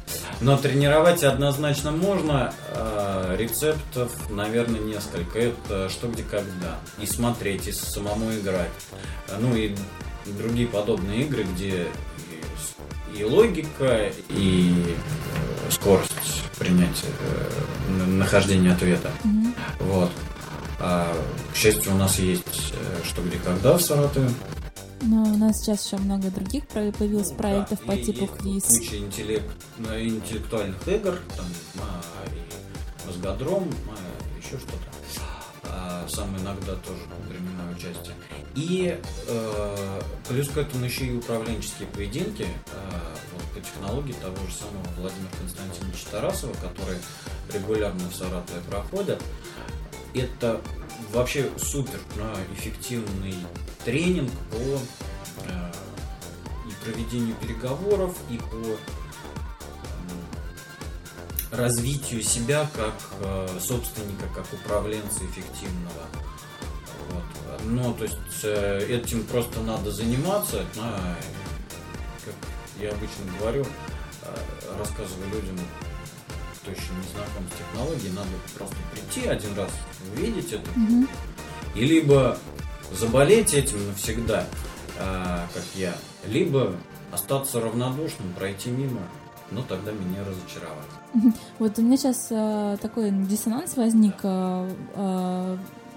[0.41, 2.55] Но тренировать однозначно можно.
[2.71, 5.39] А, Рецептов, наверное, несколько.
[5.39, 6.79] Это что, где, когда.
[6.99, 8.71] И смотреть, и самому играть.
[9.41, 9.75] Ну и
[10.27, 11.89] другие подобные игры, где
[13.15, 16.13] и логика, и э, скорость
[16.59, 19.11] принятия, э, нахождения ответа.
[19.25, 19.55] Мгм.
[19.81, 20.11] Вот.
[20.85, 21.17] А,
[21.53, 24.29] к счастью, у нас есть э, что, где, когда в Саратове.
[25.03, 28.65] Но у нас сейчас еще много других появилось проектов Да, по и типу квиз.
[28.65, 29.47] Куча интеллект,
[29.79, 31.47] ну, интеллектуальных игр, там,
[31.81, 32.03] а,
[33.07, 35.23] мозгодром, а, еще что-то.
[35.65, 38.17] А, сам иногда тоже принимаю участие.
[38.57, 42.47] И э, плюс к этому еще и управленческие поединки.
[43.33, 46.99] Вот, по технологии того же самого Владимира Константиновича Тарасова, который
[47.53, 49.23] регулярно в Саратове проходит.
[50.15, 50.61] Это
[51.13, 51.99] вообще супер
[52.55, 53.35] эффективный
[53.85, 54.79] тренинг по
[55.47, 55.73] э,
[56.69, 58.77] и проведению переговоров, и по
[61.57, 66.07] развитию себя как э, собственника, как управленца эффективного.
[67.11, 67.25] Вот.
[67.65, 70.65] Но, то есть, э, этим просто надо заниматься.
[70.75, 71.17] да,
[72.25, 72.35] как
[72.81, 73.67] я обычно говорю,
[74.79, 75.59] рассказываю людям,
[76.63, 79.71] кто еще не знаком с технологией, надо просто прийти один раз,
[80.17, 81.09] увидеть это, Мгм.
[81.75, 82.39] и либо
[82.93, 84.45] заболеть этим навсегда,
[84.99, 85.95] а, как я,
[86.27, 86.75] либо
[87.11, 89.01] остаться равнодушным, пройти мимо,
[89.51, 91.35] но тогда меня разочаровать.
[91.59, 94.15] Вот у меня сейчас э, такой диссонанс возник.
[94.23, 95.57] э, э,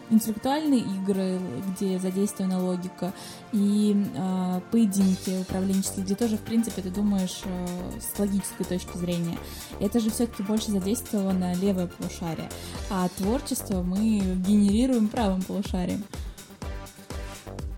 [0.10, 1.40] интеллектуальные игры,
[1.70, 3.14] где задействована логика,
[3.52, 7.68] и э, поединки управленческие, где тоже, в принципе, ты думаешь э,
[8.00, 9.38] с логической точки зрения.
[9.80, 12.50] Это же все-таки больше задействовано левое полушарие,
[12.90, 16.04] а творчество мы генерируем правым полушарием.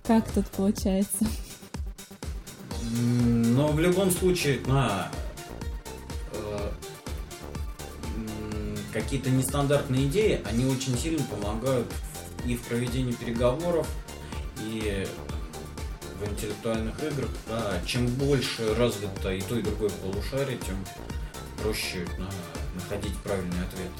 [0.06, 1.26] Как тут получается?
[2.94, 5.12] Но в любом случае, на
[6.32, 6.70] э,
[8.94, 11.88] какие-то нестандартные идеи, они очень сильно помогают
[12.48, 13.88] и в проведении переговоров,
[14.62, 15.06] и
[16.20, 17.30] в интеллектуальных играх.
[17.48, 20.78] Да, чем больше развито и то, и другое полушарие, тем
[21.62, 22.30] проще да,
[22.76, 23.92] находить правильный ответ.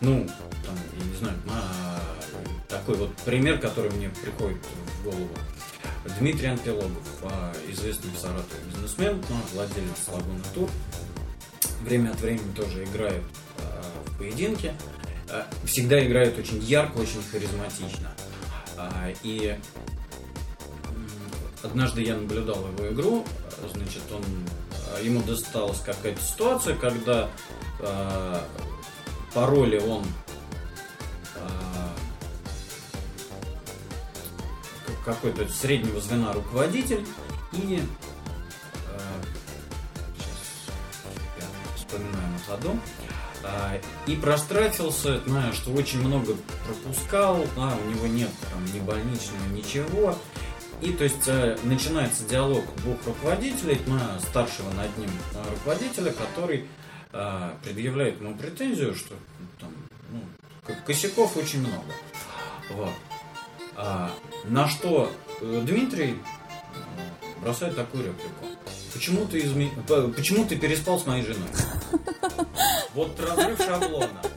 [0.00, 0.26] Ну,
[0.66, 2.00] там, я не знаю, на
[2.68, 5.28] такой вот пример, который мне приходит в голову.
[6.18, 10.68] Дмитрий Анпилогов, а, известный в Саратове бизнесмен, ну, владелец Лагуна Тур,
[11.82, 13.22] время от времени тоже играет
[13.58, 14.74] а, в поединке.
[15.32, 18.10] А, Всегда играет очень ярко, очень харизматично.
[18.76, 19.56] А, И
[21.62, 23.24] однажды я наблюдал его игру,
[23.72, 24.22] значит, он
[24.94, 27.30] а, ему досталась какая-то ситуация, когда
[27.80, 28.46] а,
[29.34, 30.04] по роли он
[34.86, 37.04] к- какой-то среднего звена руководитель
[37.52, 38.98] и э,
[40.18, 40.68] щас
[41.38, 42.78] я вспоминаю на ходу
[44.06, 46.34] и простратился, знаю, что очень много
[46.66, 50.16] пропускал, а, у него нет там ни больничного, ничего.
[50.80, 56.66] И то есть э, начинается диалог двух руководителей, на старшего над ним э, руководителя, который
[57.12, 59.70] э, предъявляет ему претензию, что ну, там,
[60.10, 61.92] ну, косяков очень много.
[62.70, 62.90] Вот.
[63.76, 64.10] А,
[64.44, 66.18] на что Дмитрий
[67.40, 68.46] бросает такую реплику.
[68.92, 69.70] Почему ты, изме...
[70.16, 71.48] Почему ты переспал с моей женой?
[72.94, 74.22] Вот разрыв шаблона.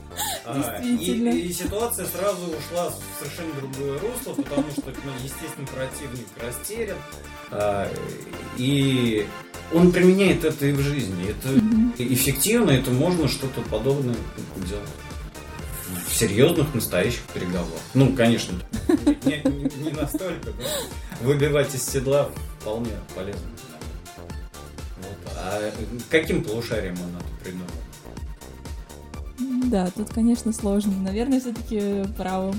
[0.48, 6.28] А, и, и ситуация сразу ушла в совершенно другое русло, потому что, ну, естественно, противник
[6.40, 6.98] растерян.
[7.50, 7.92] А,
[8.56, 9.28] и
[9.74, 11.32] он применяет это и в жизни.
[11.32, 11.50] Это
[11.98, 14.16] эффективно, это можно что-то подобное
[14.68, 14.88] делать
[16.08, 17.82] в серьезных, настоящих переговорах.
[17.96, 18.60] Ну, конечно,
[19.26, 22.30] не, не- не настолько, но выбивать из седла
[22.60, 23.42] вполне полезно.
[24.98, 25.34] Вот.
[25.38, 25.72] А
[26.12, 27.68] каким полушарием он это придумал?
[29.76, 30.94] Да, тут, конечно, сложно.
[31.02, 32.56] Наверное, все-таки правым.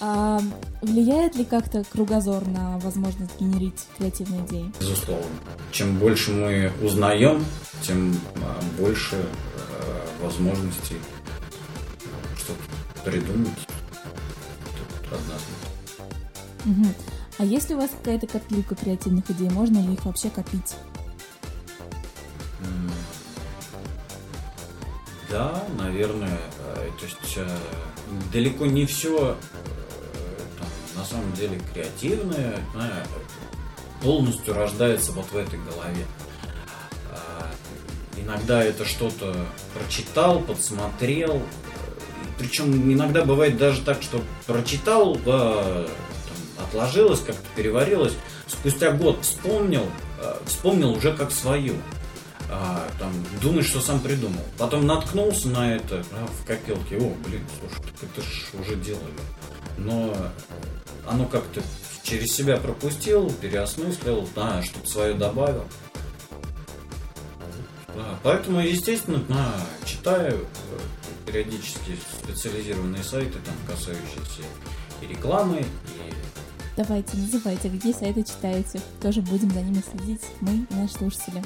[0.00, 0.40] А
[0.80, 4.72] влияет ли как-то кругозор на возможность генерить креативные идеи?
[4.80, 5.26] Безусловно.
[5.70, 7.44] Чем больше мы узнаем,
[7.82, 10.96] тем а, больше э, возможностей
[12.38, 13.66] что-то придумать.
[14.78, 15.54] Тут однозначно.
[16.64, 16.94] Мгм.
[17.36, 20.74] А если у вас какая-то копилка креативных идей, можно ли их вообще копить?
[25.30, 26.38] Да, наверное.
[26.76, 27.48] э, То есть э,
[28.32, 29.36] далеко не все
[30.96, 32.58] на самом деле креативное
[34.02, 36.04] полностью рождается вот в этой голове.
[38.16, 39.34] Иногда это что-то
[39.74, 41.42] прочитал, подсмотрел.
[42.38, 45.86] Причем иногда бывает даже так, что прочитал, там,
[46.66, 48.14] отложилось, как-то переварилось.
[48.46, 49.86] Спустя год вспомнил,
[50.20, 51.74] э, вспомнил уже как свою.
[52.52, 54.42] А, там, думаешь, что сам придумал.
[54.58, 56.96] Потом наткнулся на это а, в копилке.
[56.96, 59.20] О, блин, слушай, так это ж уже делали.
[59.78, 60.14] Но
[61.06, 61.62] оно как-то
[62.02, 65.64] через себя пропустил, переосмыслил, да, что-то свое добавил.
[67.94, 74.42] Да, поэтому, естественно, да, читаю э, периодически специализированные сайты, там, касающиеся
[75.02, 76.14] и рекламы, и
[76.76, 78.80] Давайте, называйте, где сайты читаете.
[79.02, 81.42] Тоже будем за ними следить, мы наши слушатели.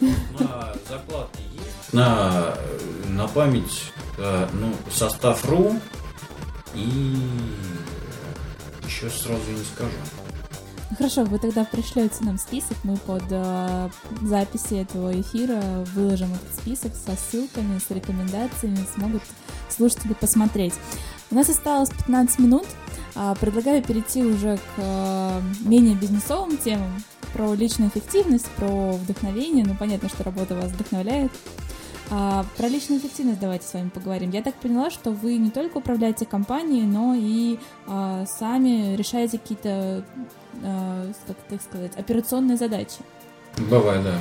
[0.00, 1.92] На закладке есть.
[1.92, 2.54] На,
[3.08, 5.80] на память, э, ну, состав РУ
[6.74, 7.16] и
[8.86, 9.90] еще сразу не скажу.
[10.94, 13.90] Хорошо, вы тогда пришлете нам список, мы под э,
[14.22, 15.60] записи этого эфира
[15.94, 19.22] выложим этот список со ссылками, с рекомендациями, смогут
[19.68, 20.74] слушатели посмотреть.
[21.30, 22.66] У нас осталось 15 минут.
[23.16, 29.64] А, Предлагаю перейти уже к э, менее бизнесовым темам, про личную эффективность, про вдохновение.
[29.66, 31.32] Ну, понятно, что работа вас вдохновляет.
[32.10, 34.30] А, про личную эффективность давайте с вами поговорим.
[34.30, 40.04] Я так поняла, что вы не только управляете компанией, но и а, сами решаете какие-то,
[41.26, 42.98] как так сказать, операционные задачи.
[43.56, 44.18] Бывает, да.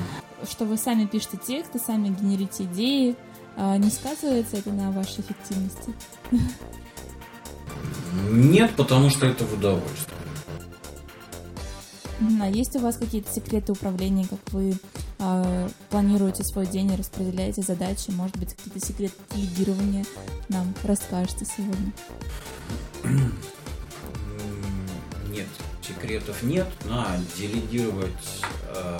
[0.49, 3.15] Что вы сами пишете тексты, сами генерите идеи.
[3.57, 5.93] А, не сказывается это на вашей эффективности?
[8.29, 10.17] Нет, потому что это в удовольствие.
[12.41, 14.73] А есть у вас какие-то секреты управления, как вы
[15.19, 18.09] а, планируете свой день и распределяете задачи?
[18.11, 20.05] Может быть, какие-то секреты делегирования
[20.49, 21.91] нам расскажете сегодня?
[25.88, 26.67] Секретов нет.
[26.89, 28.11] А делегировать
[28.69, 28.99] э,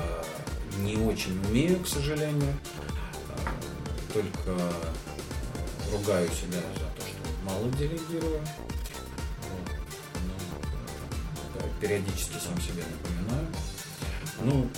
[0.80, 2.54] не очень умею, к сожалению.
[3.30, 4.58] Э, Только
[5.92, 8.40] ругаю себя за то, что мало делегирую.
[8.40, 9.72] Вот.
[10.16, 13.48] Ну, э, периодически сам себе напоминаю.
[14.42, 14.70] Ну,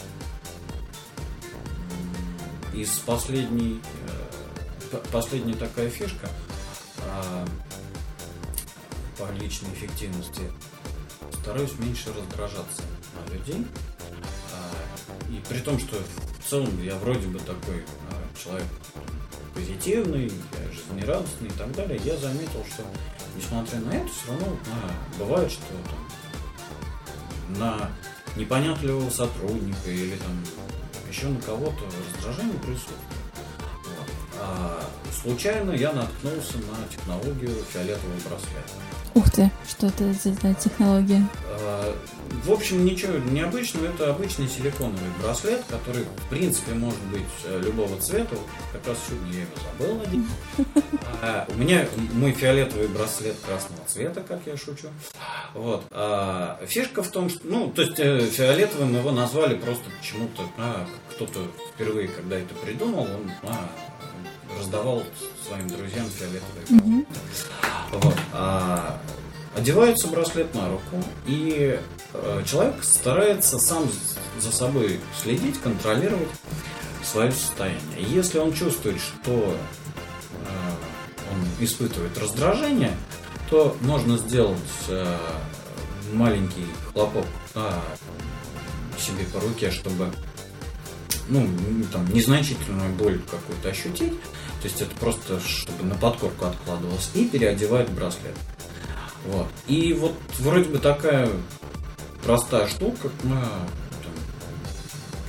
[2.74, 3.82] из последней,
[4.92, 6.30] э, последняя такая фишка
[7.00, 7.46] а,
[9.18, 10.44] по личной эффективности
[11.48, 12.84] стараюсь меньше раздражаться
[13.16, 13.66] на людей.
[14.52, 18.68] А, И при том, что в целом я вроде бы такой а, человек
[19.54, 20.30] позитивный,
[20.74, 22.84] жизнерадостный и так далее, я заметил, что
[23.38, 27.92] несмотря на это, все равно а, бывает, что там, на
[28.36, 30.44] непонятливого сотрудника или там
[31.10, 31.80] еще на кого-то
[32.14, 33.00] раздражение присутствует.
[33.86, 34.10] Вот.
[34.42, 34.84] А
[35.22, 38.97] случайно я наткнулся на технологию фиолетового браслета.
[39.18, 41.28] Ух ты, что это за технология?
[41.50, 41.96] А,
[42.46, 43.88] В общем, ничего необычного.
[43.88, 48.36] Это обычный силиконовый браслет, который, в принципе, может быть э, любого цвета.
[48.72, 50.26] Как раз сегодня я его забыл надеть.
[51.24, 54.90] А, У меня мой фиолетовый браслет красного цвета, как я шучу.
[55.56, 55.84] Вот.
[55.90, 60.44] А фишка в том, что, ну, то есть э, фиолетовым его назвали просто почему-то,
[61.10, 61.40] кто-то
[61.74, 63.32] впервые, когда это придумал, он
[64.60, 65.04] раздавал
[65.48, 67.06] своим друзьям фиолетовые Мгм.
[67.94, 68.16] вот.
[68.34, 69.00] А,
[69.56, 71.80] одевается браслет на руку, и
[72.14, 73.90] э, человек старается сам
[74.40, 76.30] за собой следить, контролировать
[77.04, 77.82] свое состояние.
[77.98, 79.56] Если он чувствует, что
[80.34, 80.46] э,
[81.32, 82.96] он испытывает раздражение,
[83.50, 85.18] то можно сделать э,
[86.14, 87.82] маленький хлопок а,
[89.00, 90.12] себе по руке, чтобы
[91.30, 91.48] ну,
[91.92, 94.14] там, незначительную боль какую-то ощутить.
[94.68, 98.36] То есть это просто, чтобы на подкорку откладывалось, и переодевать браслет.
[99.26, 99.48] Вот.
[99.68, 101.30] И вот вроде бы такая
[102.22, 104.12] простая штука, ну, там,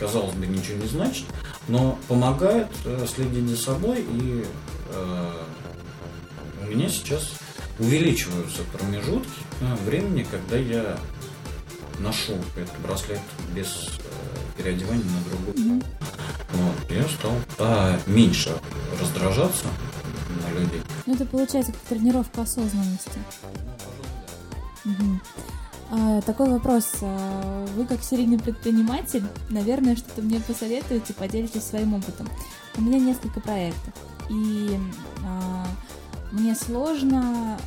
[0.00, 1.24] казалось бы, ничего не значит,
[1.68, 4.44] но помогает э, следить за собой, и
[4.90, 5.32] э,
[6.64, 7.30] у меня сейчас
[7.78, 9.30] увеличиваются промежутки
[9.60, 10.98] э, времени, когда я
[12.00, 13.20] ношу этот браслет
[13.54, 13.88] без
[14.58, 15.64] переодевания на другой.
[15.64, 15.82] Мгм.
[16.52, 18.50] Вот, я стал а, меньше
[19.00, 19.66] раздражаться
[20.42, 20.82] на людей.
[21.06, 23.18] Ну, это получается как тренировка осознанности.
[24.84, 25.22] Мгм.
[25.90, 26.86] А, такой вопрос.
[27.00, 32.28] А, Вы как серийный предприниматель, наверное, что-то мне посоветуете, поделитесь своим опытом.
[32.76, 33.94] У меня несколько проектов,
[34.28, 34.78] и
[35.24, 35.66] а,
[36.32, 37.58] мне сложно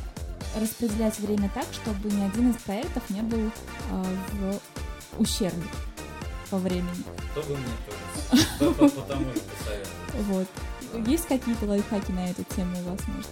[0.60, 3.50] распределять время так, чтобы ни один из проектов не был
[3.90, 5.62] а, в ущербе
[6.52, 7.02] по времени.
[7.30, 10.22] Кто бы мне тоже потому посоветовал.
[10.28, 10.46] Вот.
[11.08, 13.30] Есть какие-то лайфхаки на эту тему у вас, может?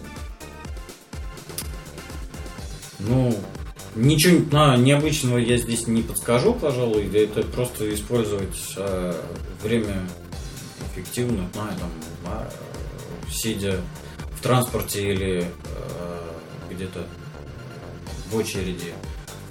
[2.97, 3.39] Ну,
[3.93, 7.05] ничего а, необычного я здесь не подскажу, пожалуй.
[7.15, 9.15] Это просто использовать а,
[9.61, 10.01] время
[10.91, 11.91] эффективно, ну, там,
[12.25, 12.49] а,
[13.31, 13.81] сидя
[14.35, 16.39] в транспорте или а,
[16.71, 17.05] где-то
[18.31, 18.93] в очереди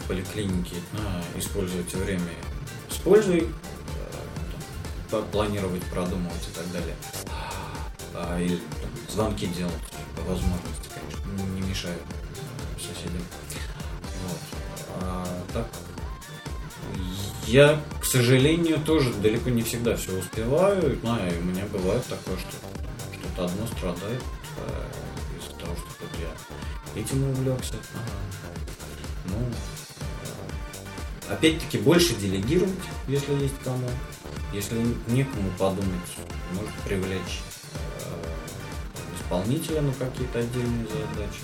[0.01, 2.33] в поликлинике, а, использовать время
[3.05, 6.97] а, там, планировать, продумывать и так далее.
[8.15, 9.75] А, или там, звонки делать
[10.17, 12.03] по возможности, конечно, не мешают
[12.79, 13.23] соседям.
[14.27, 14.39] Вот.
[15.03, 15.67] А так,
[17.47, 20.99] я, к сожалению, тоже далеко не всегда все успеваю.
[21.01, 22.53] Знаю, у меня бывает такое, что
[23.13, 24.23] что-то одно страдает
[24.59, 24.87] э,
[25.39, 27.75] из-за того, что я этим увлекся.
[27.95, 28.13] Ага.
[29.27, 29.70] Ну, э,
[31.31, 32.75] опять-таки, больше делегировать,
[33.09, 33.89] если есть кому.
[34.53, 34.77] Если
[35.09, 35.87] некому подумать,
[36.55, 37.41] может привлечь
[37.75, 41.41] э, исполнителя на какие-то отдельные задачи.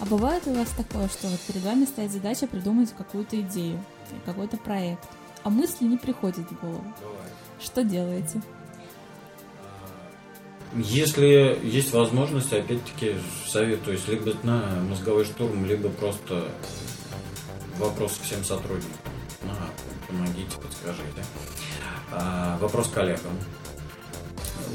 [0.00, 3.82] А бывает у вас такое, что вот перед вами стоит задача придумать какую-то идею,
[4.24, 5.04] какой-то проект,
[5.42, 6.84] а мысли не приходят в голову.
[7.60, 8.40] Что делаете?
[10.76, 13.14] Если есть возможность, опять-таки
[13.46, 16.48] советуюсь либо на мозговой штурм, либо просто
[17.78, 18.98] вопрос всем сотрудникам.
[19.42, 19.54] На,
[20.06, 21.24] помогите, подскажите.
[22.10, 23.38] А, вопрос коллегам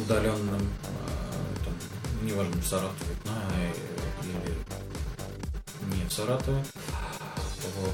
[0.03, 1.73] удаленным, а, там,
[2.27, 3.41] неважно, в Саратове, на,
[4.23, 6.63] или не в Саратове.
[7.77, 7.93] Вот.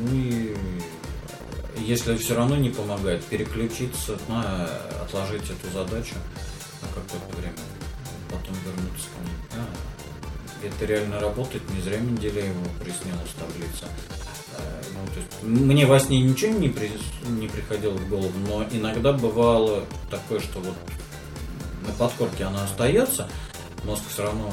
[0.00, 0.56] Ну и
[1.76, 4.64] если все равно не помогает, переключиться, на,
[5.02, 6.14] отложить эту задачу
[6.82, 7.54] на какое-то время,
[8.30, 9.36] потом вернуться к ней.
[9.52, 9.66] А,
[10.68, 13.86] это реально работает, не зря Менделееву приснилась таблица.
[14.58, 16.92] Э, Ну, то есть, мне во сне ничего не, при-
[17.28, 20.74] не приходило в голову, но иногда бывало такое, что вот
[21.86, 23.28] на подкорке она остается,
[23.84, 24.50] мозг все равно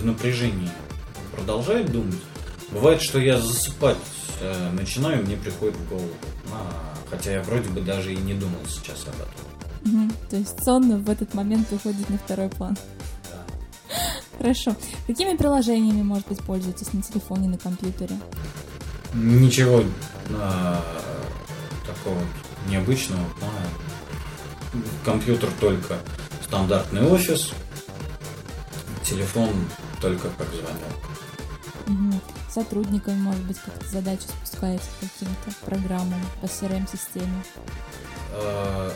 [0.00, 0.70] в напряжении
[1.34, 2.20] продолжает думать.
[2.70, 3.96] Бывает, что я засыпать
[4.40, 6.10] э, начинаю, мне приходит в голову.
[6.52, 9.92] А, хотя я вроде бы даже и не думал сейчас об этом.
[9.92, 10.12] Мгм.
[10.30, 12.76] То есть сон в этот момент уходит на второй план.
[14.38, 14.76] Хорошо.
[15.06, 18.16] Какими приложениями, может быть, пользуетесь на телефоне, на компьютере?
[19.14, 19.82] Ничего
[20.30, 20.82] а,
[21.86, 22.20] такого
[22.68, 23.22] необычного.
[23.42, 25.98] А, компьютер только
[26.44, 27.52] стандартный офис,
[29.04, 29.50] телефон
[30.00, 31.06] только как звонок.
[31.86, 32.20] Мгм.
[32.50, 37.42] С Сотрудниками, может быть, как-то задачи спускаете каким-то программам, по CRM-системе.
[38.32, 38.90] Э,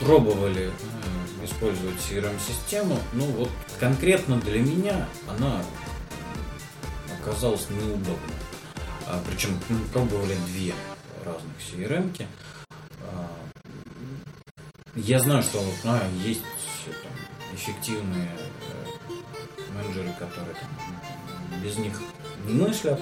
[0.00, 0.70] пробовали
[1.44, 5.62] использовать CRM-систему, ну вот конкретно для меня она
[7.20, 8.16] оказалась неудобной.
[9.06, 10.74] А, причем мы пробовали две
[11.24, 12.26] разных CRM-ки.
[13.02, 13.28] А,
[14.94, 16.42] я знаю, что а, есть
[16.84, 17.12] там,
[17.54, 18.28] эффективные
[19.08, 19.12] э,
[19.74, 22.00] менеджеры, которые там, без них
[22.46, 23.00] не мыслят.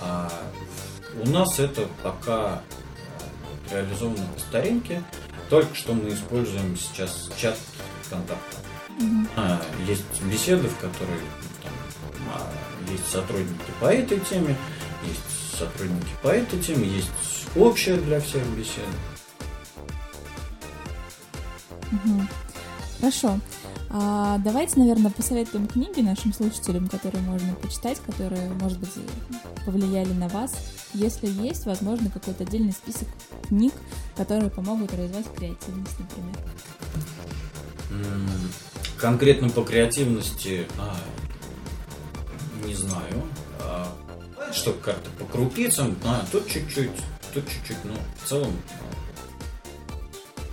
[0.00, 0.30] А
[1.22, 2.62] у нас это пока
[3.70, 5.02] э, реализовано по старинке.
[5.48, 7.56] Только что мы используем сейчас чат
[8.04, 8.56] ВКонтакте.
[8.98, 9.28] Мгм.
[9.36, 11.20] А, есть беседы, в которые
[11.62, 11.72] там,
[12.34, 12.52] а,
[12.90, 14.56] есть сотрудники по этой теме,
[15.06, 17.10] есть сотрудники по этой теме, есть
[17.56, 18.86] общая для всех беседа.
[21.90, 22.28] Мгм.
[23.00, 23.40] Хорошо.
[23.90, 28.90] А, давайте, наверное, посоветуем книги нашим слушателям, которые можно почитать, которые, может быть,
[29.64, 30.52] повлияли на вас.
[30.92, 33.08] Если есть, возможно, какой-то отдельный список
[33.48, 33.72] книг,
[34.16, 36.36] которые помогут развивать креативность, например.
[38.98, 40.96] Конкретно по креативности а,
[42.64, 43.22] не знаю.
[43.60, 43.90] А,
[44.52, 46.90] что как-то по крупицам, а, тут чуть-чуть,
[47.32, 50.44] тут чуть-чуть, но в целом, а,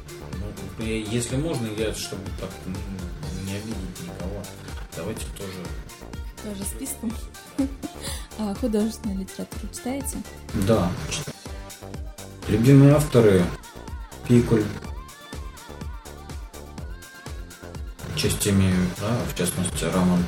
[0.77, 2.49] ну, если можно, я, чтобы так
[3.55, 4.41] не обидеть никого,
[4.95, 5.63] давайте тоже.
[6.43, 7.13] Тоже списком.
[8.37, 10.17] А, художественную литературу читаете?
[10.67, 10.91] Да.
[12.49, 13.45] Любимые авторы
[14.27, 14.65] Пикуль.
[18.17, 20.19] Частями, да, в частности, роман,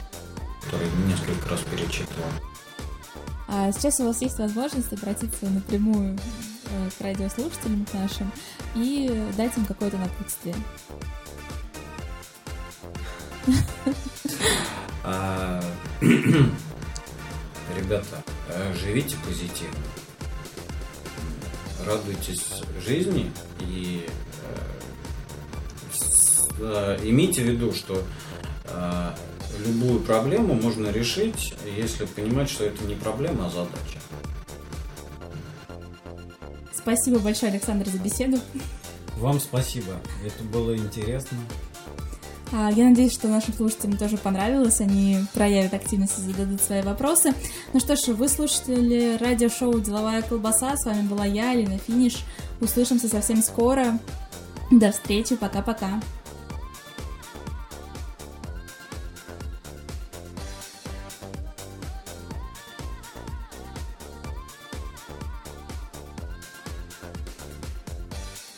[0.63, 2.23] который несколько раз перечитывал.
[3.49, 8.32] А сейчас у вас есть возможность обратиться напрямую э, к радиослушателям к нашим
[8.73, 10.55] и дать им какое-то напутствие.
[17.76, 19.78] Ребята, э, живите позитивно.
[21.86, 23.32] Радуйтесь жизни
[23.62, 24.05] и
[26.60, 28.03] э, э, имейте в виду, что
[28.66, 29.12] э,
[29.66, 33.99] любую проблему можно решить, если понимать, что это не проблема, а задача.
[36.74, 38.39] Спасибо большое, Александр, за беседу.
[39.18, 39.93] Вам спасибо.
[40.26, 41.38] Это было интересно.
[42.54, 47.34] А, Я надеюсь, что нашим слушателям тоже понравилось, они проявят активность и зададут свои вопросы.
[47.74, 50.76] Ну что ж, вы слушали радиошоу «Деловая колбаса».
[50.78, 52.24] С вами была я, Алина Финиш.
[52.62, 54.00] Услышимся совсем скоро.
[54.72, 56.02] До встречи, пока-пока.